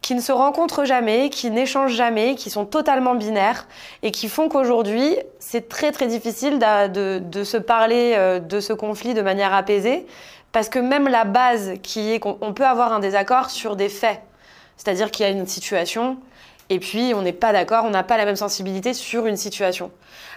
qui 0.00 0.14
ne 0.14 0.20
se 0.20 0.32
rencontrent 0.32 0.84
jamais, 0.84 1.28
qui 1.30 1.50
n'échangent 1.50 1.94
jamais, 1.94 2.34
qui 2.34 2.50
sont 2.50 2.64
totalement 2.64 3.14
binaires 3.14 3.66
et 4.02 4.10
qui 4.10 4.28
font 4.28 4.48
qu'aujourd'hui, 4.48 5.16
c'est 5.38 5.68
très 5.68 5.92
très 5.92 6.06
difficile 6.06 6.58
de, 6.58 7.42
se 7.44 7.56
parler 7.56 8.14
euh, 8.16 8.38
de 8.38 8.60
ce 8.60 8.72
conflit 8.72 9.14
de 9.14 9.22
manière 9.22 9.54
apaisée 9.54 10.06
parce 10.52 10.68
que 10.68 10.78
même 10.78 11.08
la 11.08 11.24
base 11.24 11.74
qui 11.82 12.12
est 12.12 12.20
qu'on 12.20 12.52
peut 12.54 12.66
avoir 12.66 12.92
un 12.92 13.00
désaccord 13.00 13.50
sur 13.50 13.76
des 13.76 13.88
faits, 13.88 14.20
c'est-à-dire 14.76 15.10
qu'il 15.10 15.26
y 15.26 15.28
a 15.28 15.32
une 15.32 15.46
situation 15.46 16.16
et 16.70 16.78
puis 16.78 17.12
on 17.14 17.22
n'est 17.22 17.32
pas 17.32 17.52
d'accord, 17.52 17.84
on 17.84 17.90
n'a 17.90 18.02
pas 18.02 18.16
la 18.16 18.24
même 18.24 18.36
sensibilité 18.36 18.94
sur 18.94 19.26
une 19.26 19.36
situation. 19.36 19.90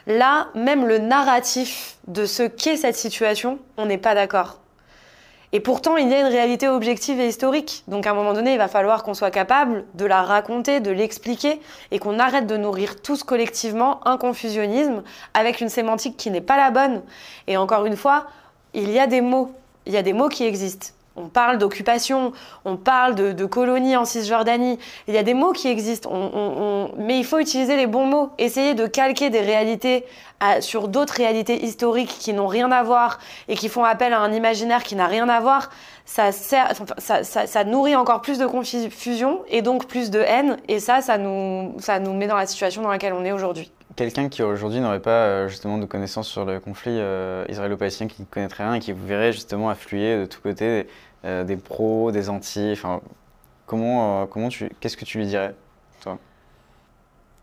Là, 0.08 0.48
même 0.56 0.86
le 0.86 0.98
narratif 0.98 1.98
de 2.08 2.26
ce 2.26 2.44
qu'est 2.44 2.78
cette 2.78 2.96
situation, 2.96 3.60
on 3.78 3.86
n'est 3.86 3.98
pas 3.98 4.16
d'accord. 4.16 4.61
Et 5.54 5.60
pourtant, 5.60 5.98
il 5.98 6.08
y 6.08 6.14
a 6.14 6.22
une 6.22 6.28
réalité 6.28 6.70
objective 6.70 7.20
et 7.20 7.28
historique. 7.28 7.84
Donc 7.88 8.08
à 8.08 8.12
un 8.12 8.14
moment 8.14 8.34
donné, 8.34 8.54
il 8.54 8.58
va 8.58 8.70
falloir 8.70 9.04
qu'on 9.04 9.14
soit 9.14 9.32
capable 9.32 9.86
de 9.96 10.06
la 10.06 10.22
raconter, 10.22 10.80
de 10.80 10.92
l'expliquer, 10.92 11.60
et 11.92 12.00
qu'on 12.00 12.20
arrête 12.20 12.48
de 12.48 12.56
nourrir 12.56 13.02
tous 13.02 13.24
collectivement 13.24 14.00
un 14.08 14.18
confusionnisme 14.18 15.04
avec 15.34 15.60
une 15.60 15.70
sémantique 15.70 16.16
qui 16.16 16.32
n'est 16.32 16.42
pas 16.42 16.58
la 16.58 16.72
bonne. 16.72 17.02
Et 17.48 17.58
encore 17.58 17.86
une 17.86 17.98
fois, 17.98 18.28
il 18.74 18.90
y 18.92 19.00
a 19.00 19.08
des 19.08 19.22
mots, 19.22 19.52
il 19.86 19.94
y 19.94 19.98
a 19.98 20.04
des 20.04 20.14
mots 20.14 20.30
qui 20.30 20.46
existent. 20.46 20.88
On 21.16 21.28
parle 21.28 21.58
d'occupation, 21.58 22.32
on 22.64 22.78
parle 22.78 23.16
de, 23.16 23.34
de 23.34 23.46
colonies 23.46 23.98
en 23.98 24.06
Cisjordanie. 24.06 24.80
Il 25.08 25.14
y 25.14 25.18
a 25.18 25.24
des 25.24 25.34
mots 25.34 25.52
qui 25.52 25.68
existent, 25.68 26.10
mais 26.98 27.20
il 27.20 27.26
faut 27.26 27.40
utiliser 27.40 27.76
les 27.76 27.88
bons 27.88 28.06
mots. 28.06 28.30
Essayer 28.38 28.76
de 28.76 28.88
calquer 28.88 29.30
des 29.30 29.42
réalités 29.42 30.06
sur 30.60 30.88
d'autres 30.88 31.14
réalités 31.14 31.64
historiques 31.64 32.16
qui 32.20 32.34
n'ont 32.34 32.48
rien 32.48 32.72
à 32.72 32.82
voir 32.82 33.20
et 33.48 33.56
qui 33.56 33.70
font 33.70 33.84
appel 33.84 34.14
à 34.14 34.20
un 34.20 34.32
imaginaire 34.34 34.84
qui 34.84 34.96
n'a 34.96 35.08
rien 35.08 35.30
à 35.30 35.40
voir, 35.40 35.70
ça, 36.06 36.32
ça, 36.32 37.64
nourrit 37.64 37.96
encore 37.96 38.22
plus 38.22 38.40
de 38.40 38.46
confusion 38.46 39.42
et 39.48 39.62
donc 39.62 39.88
plus 39.88 40.10
de 40.10 40.20
haine. 40.20 40.58
Et 40.68 40.80
ça, 40.80 41.02
ça 41.02 41.18
nous, 41.18 41.76
ça 41.80 42.00
nous 42.00 42.14
met 42.14 42.28
dans 42.28 42.38
la 42.38 42.48
situation 42.48 42.82
dans 42.82 42.90
laquelle 42.90 43.14
on 43.14 43.24
est 43.24 43.32
aujourd'hui. 43.32 43.72
Quelqu'un 43.96 44.30
qui 44.30 44.42
aujourd'hui 44.42 44.80
n'aurait 44.80 45.02
pas 45.02 45.26
euh, 45.26 45.48
justement 45.48 45.78
de 45.78 45.86
connaissances 45.86 46.28
sur 46.28 46.46
le 46.46 46.60
conflit 46.60 46.98
euh, 46.98 47.46
israélo-palestinien, 47.50 48.08
qui 48.08 48.22
ne 48.22 48.28
connaîtrait 48.28 48.64
rien 48.64 48.76
et 48.76 48.80
qui 48.80 48.94
vous 48.94 49.06
verrait 49.06 49.34
justement 49.34 49.70
affluer 49.70 50.18
de 50.18 50.26
tous 50.26 50.40
côtés 50.40 50.88
euh, 51.26 51.44
des 51.44 51.58
pros, 51.58 52.12
des 52.12 52.30
anti, 52.30 52.80
comment, 53.66 54.26
comment 54.28 54.50
qu'est-ce 54.80 54.98
que 54.98 55.06
tu 55.06 55.18
lui 55.18 55.26
dirais, 55.26 55.56
toi? 56.02 56.18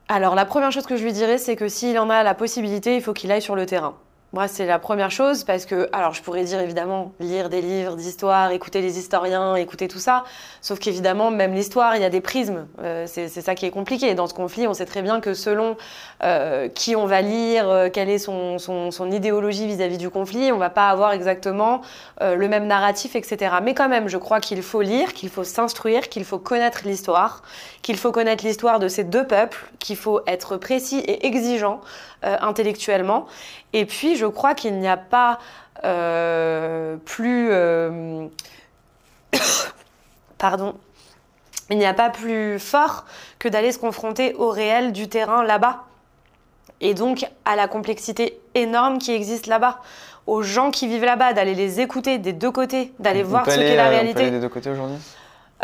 Alors 0.09 0.35
la 0.35 0.47
première 0.47 0.73
chose 0.73 0.87
que 0.87 0.97
je 0.97 1.05
lui 1.05 1.13
dirais, 1.13 1.37
c'est 1.37 1.55
que 1.55 1.69
s'il 1.69 1.99
en 1.99 2.09
a 2.09 2.23
la 2.23 2.35
possibilité, 2.35 2.97
il 2.97 3.03
faut 3.03 3.13
qu'il 3.13 3.31
aille 3.31 3.43
sur 3.43 3.55
le 3.55 3.67
terrain. 3.67 3.95
Moi, 4.35 4.47
c'est 4.47 4.67
la 4.67 4.79
première 4.79 5.11
chose 5.11 5.43
parce 5.45 5.65
que, 5.65 5.89
alors 5.91 6.13
je 6.13 6.21
pourrais 6.21 6.45
dire 6.45 6.61
évidemment, 6.61 7.13
lire 7.19 7.49
des 7.49 7.63
livres 7.63 7.97
d'histoire, 7.97 8.51
écouter 8.51 8.83
les 8.83 8.99
historiens, 8.99 9.55
écouter 9.55 9.89
tout 9.89 9.99
ça. 9.99 10.25
Sauf 10.61 10.79
qu'évidemment, 10.79 11.31
même 11.31 11.55
l'histoire, 11.55 11.97
il 11.97 12.03
y 12.03 12.05
a 12.05 12.11
des 12.11 12.21
prismes. 12.21 12.67
Euh, 12.83 13.07
c'est 13.07 13.29
ça 13.29 13.55
qui 13.55 13.65
est 13.65 13.71
compliqué. 13.71 14.15
Dans 14.15 14.27
ce 14.27 14.35
conflit, 14.35 14.67
on 14.67 14.75
sait 14.75 14.85
très 14.85 15.01
bien 15.01 15.21
que 15.21 15.33
selon 15.33 15.79
euh, 16.23 16.69
qui 16.69 16.95
on 16.95 17.07
va 17.07 17.23
lire, 17.23 17.71
euh, 17.71 17.89
quelle 17.89 18.11
est 18.11 18.19
son, 18.19 18.59
son, 18.59 18.91
son 18.91 19.11
idéologie 19.11 19.67
vis-à-vis 19.67 19.97
du 19.97 20.11
conflit, 20.11 20.53
on 20.53 20.59
va 20.59 20.69
pas 20.69 20.91
avoir 20.91 21.13
exactement 21.13 21.81
le 22.21 22.49
même 22.49 22.67
narratif, 22.67 23.17
etc. 23.17 23.57
Mais 23.63 23.75
quand 23.75 23.89
même, 23.89 24.09
je 24.09 24.19
crois 24.19 24.41
qu'il 24.41 24.63
faut 24.63 24.83
lire, 24.83 25.15
qu'il 25.15 25.31
faut 25.31 25.45
s'instruire, 25.45 26.09
qu'il 26.09 26.25
faut 26.25 26.39
connaître 26.39 26.81
l'histoire, 26.85 27.43
qu'il 27.81 27.97
faut 27.97 28.13
connaître 28.13 28.45
l'histoire 28.45 28.79
de 28.79 28.89
ces 28.89 29.05
deux 29.05 29.27
peuples, 29.27 29.71
qu'il 29.79 29.97
faut 29.97 30.21
être 30.27 30.57
précis 30.57 30.99
et 30.99 31.27
exigeant 31.27 31.81
intellectuellement. 32.23 33.27
Et 33.73 33.85
puis, 33.85 34.17
je 34.17 34.27
crois 34.27 34.55
qu'il 34.55 34.79
n'y 34.79 34.89
a 34.89 34.97
pas 34.97 35.39
euh, 35.85 36.97
plus... 37.05 37.49
Euh, 37.51 38.27
pardon. 40.39 40.75
Il 41.71 41.79
n'y 41.79 41.87
a 41.87 41.95
pas 41.95 42.11
plus 42.11 42.59
fort 42.59 43.05
que 43.39 43.49
d'aller 43.49 43.73
se 43.73 43.79
confronter 43.79 44.35
au 44.35 44.49
réel 44.49 44.93
du 44.93 45.09
terrain 45.09 45.45
là-bas. 45.45 45.85
Et 46.81 46.95
donc 46.95 47.27
à 47.45 47.57
la 47.57 47.69
complexité 47.69 48.41
énorme 48.55 48.99
qui 48.99 49.13
existe 49.13 49.47
là-bas. 49.47 49.81
Aux 50.27 50.43
gens 50.43 50.71
qui 50.71 50.87
vivent 50.87 51.05
là-bas, 51.05 51.33
d'aller 51.33 51.55
les 51.55 51.81
écouter 51.81 52.19
des 52.19 52.33
deux 52.33 52.51
côtés, 52.51 52.93
d'aller 52.99 53.23
voir 53.23 53.45
ce 53.47 53.57
qu'est 53.57 53.77
la 53.77 53.89
réalité. 53.89 54.13
On 54.13 54.15
peut 54.15 54.21
aller 54.23 54.31
des 54.31 54.41
deux 54.41 54.49
côtés 54.49 54.71
aujourd'hui? 54.71 54.97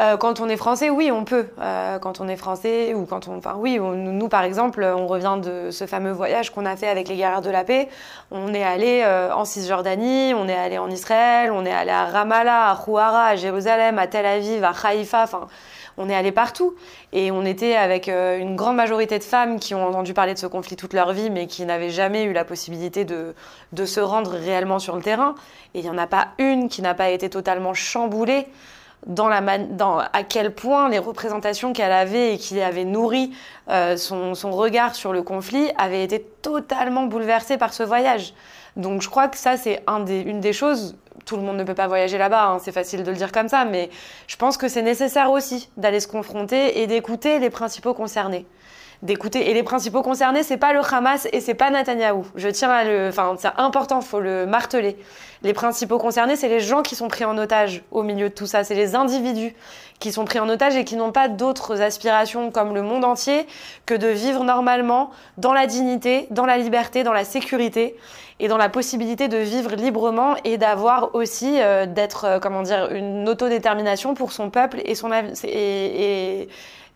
Euh, 0.01 0.17
quand 0.17 0.41
on 0.41 0.49
est 0.49 0.57
français, 0.57 0.91
oui, 0.91 1.13
on 1.13 1.25
peut. 1.25 1.47
Euh, 1.61 2.01
quand 2.01 2.21
on 2.21 2.27
est 2.27 2.37
français, 2.37 2.95
ou 2.95 3.07
quand 3.07 3.29
on. 3.29 3.39
Enfin, 3.39 3.55
oui, 3.57 3.79
nous, 3.79 4.29
par 4.29 4.43
exemple, 4.43 4.83
on 4.83 5.07
revient 5.07 5.39
de 5.41 5.71
ce 5.71 5.87
fameux 5.87 6.11
voyage 6.11 6.51
qu'on 6.51 6.67
a 6.67 6.75
fait 6.77 6.89
avec 6.89 7.09
les 7.09 7.17
guerrières 7.17 7.43
de 7.43 7.51
la 7.51 7.63
paix. 7.63 7.89
On 8.33 8.53
est 8.55 8.65
allé 8.65 9.03
euh, 9.05 9.33
en 9.33 9.45
Cisjordanie, 9.45 10.35
on 10.35 10.49
est 10.49 10.57
allé 10.57 10.79
en 10.79 10.91
Israël, 10.91 11.53
on 11.53 11.65
est 11.65 11.73
allé 11.73 11.93
à 11.93 12.07
Ramallah, 12.07 12.71
à 12.71 12.85
Houara, 12.85 13.27
à 13.27 13.37
Jérusalem, 13.37 14.01
à 14.01 14.09
Tel 14.09 14.27
Aviv, 14.27 14.65
à 14.65 14.73
Haïfa. 14.83 15.23
Enfin, 15.23 15.47
on 15.97 16.09
est 16.09 16.15
allé 16.15 16.33
partout. 16.33 16.75
Et 17.13 17.31
on 17.31 17.45
était 17.45 17.77
avec 17.77 18.09
une 18.09 18.57
grande 18.57 18.75
majorité 18.75 19.21
de 19.21 19.25
femmes 19.25 19.61
qui 19.61 19.77
ont 19.77 19.87
entendu 19.87 20.13
parler 20.13 20.35
de 20.35 20.41
ce 20.41 20.49
conflit 20.49 20.75
toute 20.75 20.93
leur 20.93 21.13
vie, 21.13 21.31
mais 21.31 21.47
qui 21.47 21.65
n'avaient 21.65 21.91
jamais 21.91 22.25
eu 22.25 22.33
la 22.33 22.45
possibilité 22.45 23.05
de, 23.05 23.33
de 23.73 23.85
se 23.87 24.01
rendre 24.01 24.33
réellement 24.33 24.81
sur 24.81 24.97
le 24.97 25.03
terrain. 25.03 25.37
Et 25.75 25.79
il 25.79 25.85
n'y 25.85 25.91
en 25.91 25.99
a 25.99 26.09
pas 26.09 26.31
une 26.39 26.69
qui 26.69 26.83
n'a 26.83 26.95
pas 26.95 27.11
été 27.11 27.31
totalement 27.31 27.75
chamboulée 27.75 28.49
dans, 29.07 29.29
la 29.29 29.43
à 30.13 30.23
quel 30.23 30.55
point 30.55 30.89
les 30.89 30.99
représentations 30.99 31.73
qu'elle 31.73 31.93
avait 31.93 32.35
et 32.35 32.39
qui 32.39 32.61
avait 32.61 32.85
nourri 32.85 33.33
euh, 33.69 33.97
son, 33.97 34.35
regard 34.51 34.95
sur 34.95 35.13
le 35.13 35.23
conflit 35.23 35.71
avaient 35.77 36.05
été 36.05 36.21
totalement 36.43 37.05
bouleversées 37.05 37.59
par 37.59 37.73
ce 37.73 37.83
voyage. 37.83 38.35
Donc 38.77 39.03
je 39.03 39.09
crois 39.09 39.29
que 39.29 39.37
ça, 39.37 39.57
c'est 39.57 39.83
une 39.89 40.41
des 40.41 40.53
choses. 40.53 40.97
Tout 41.27 41.37
le 41.37 41.43
monde 41.43 41.57
ne 41.57 41.65
peut 41.65 41.75
pas 41.75 41.87
voyager 41.87 42.19
là-bas, 42.19 42.47
hein, 42.47 42.59
c'est 42.61 42.73
facile 42.73 43.03
de 43.03 43.11
le 43.11 43.17
dire 43.17 43.33
comme 43.33 43.49
ça, 43.49 43.65
mais 43.65 43.89
je 44.27 44.37
pense 44.37 44.59
que 44.59 44.69
c'est 44.69 44.83
nécessaire 44.83 45.31
aussi 45.31 45.71
d'aller 45.77 46.01
se 46.01 46.09
confronter 46.09 46.83
et 46.83 46.87
d'écouter 46.87 47.39
les 47.39 47.51
principaux 47.51 47.95
concernés 47.95 48.47
d'écouter. 49.05 49.51
Et 49.51 49.55
les 49.55 49.63
principaux 49.63 50.03
concernés, 50.03 50.43
c'est 50.43 50.57
pas 50.57 50.73
le 50.73 50.81
Hamas 50.81 51.29
et 51.33 51.41
c'est 51.41 51.55
pas 51.55 51.71
Netanyahou. 51.71 52.27
Je 52.35 52.49
tiens 52.49 52.71
à 52.71 52.85
le, 52.85 53.09
enfin, 53.09 53.37
c'est 53.39 53.49
important, 53.59 54.01
faut 54.01 54.21
le 54.21 54.47
marteler. 54.47 54.97
Les 55.43 55.53
principaux 55.53 55.99
concernés, 55.99 56.37
c'est 56.37 56.49
les 56.49 56.61
gens 56.61 56.83
qui 56.83 56.97
sont 56.97 57.09
pris 57.09 57.27
en 57.27 57.37
otage 57.37 57.83
au 57.91 58.03
milieu 58.03 58.31
de 58.31 58.35
tout 58.35 58.47
ça. 58.47 58.65
C'est 58.65 58.75
les 58.75 58.95
individus 58.95 59.55
qui 60.01 60.11
sont 60.11 60.25
pris 60.25 60.41
en 60.41 60.49
otage 60.49 60.75
et 60.77 60.85
qui 60.85 60.97
n'ont 60.97 61.13
pas 61.13 61.29
d'autres 61.29 61.83
aspirations 61.83 62.51
comme 62.51 62.75
le 62.75 62.83
monde 62.83 63.05
entier 63.05 63.47
que 63.85 63.95
de 63.95 64.09
vivre 64.09 64.43
normalement 64.43 65.11
dans 65.37 65.53
la 65.53 65.67
dignité, 65.67 66.27
dans 66.31 66.47
la 66.47 66.57
liberté, 66.57 67.05
dans 67.05 67.13
la 67.13 67.25
sécurité 67.25 67.97
et 68.41 68.49
dans 68.49 68.57
la 68.57 68.71
possibilité 68.71 69.29
de 69.29 69.37
vivre 69.37 69.75
librement 69.77 70.35
et 70.45 70.57
d'avoir 70.57 71.15
aussi 71.15 71.61
euh, 71.61 71.87
d'être, 71.87 72.25
euh, 72.25 72.39
comment 72.41 72.63
dire, 72.63 72.91
une 72.91 73.29
autodétermination 73.29 74.15
pour 74.15 74.33
son 74.33 74.51
peuple 74.51 74.81
et 74.85 74.95
son 74.95 75.11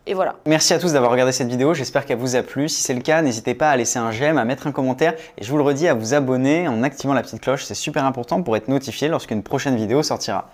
et 0.05 0.13
voilà. 0.13 0.35
Merci 0.45 0.73
à 0.73 0.79
tous 0.79 0.93
d'avoir 0.93 1.11
regardé 1.11 1.31
cette 1.31 1.49
vidéo, 1.49 1.73
j'espère 1.73 2.05
qu'elle 2.05 2.17
vous 2.17 2.35
a 2.35 2.41
plu. 2.41 2.67
Si 2.67 2.81
c'est 2.81 2.93
le 2.93 3.01
cas, 3.01 3.21
n'hésitez 3.21 3.53
pas 3.53 3.69
à 3.69 3.77
laisser 3.77 3.99
un 3.99 4.11
j'aime, 4.11 4.37
à 4.37 4.45
mettre 4.45 4.65
un 4.65 4.71
commentaire 4.71 5.13
et 5.37 5.43
je 5.43 5.51
vous 5.51 5.57
le 5.57 5.63
redis, 5.63 5.87
à 5.87 5.93
vous 5.93 6.13
abonner 6.13 6.67
en 6.67 6.81
activant 6.81 7.13
la 7.13 7.21
petite 7.21 7.41
cloche, 7.41 7.65
c'est 7.65 7.75
super 7.75 8.05
important 8.05 8.41
pour 8.41 8.57
être 8.57 8.69
notifié 8.69 9.07
lorsqu'une 9.07 9.43
prochaine 9.43 9.75
vidéo 9.75 10.01
sortira. 10.01 10.49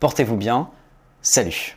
Portez-vous 0.00 0.36
bien, 0.36 0.70
salut 1.20 1.76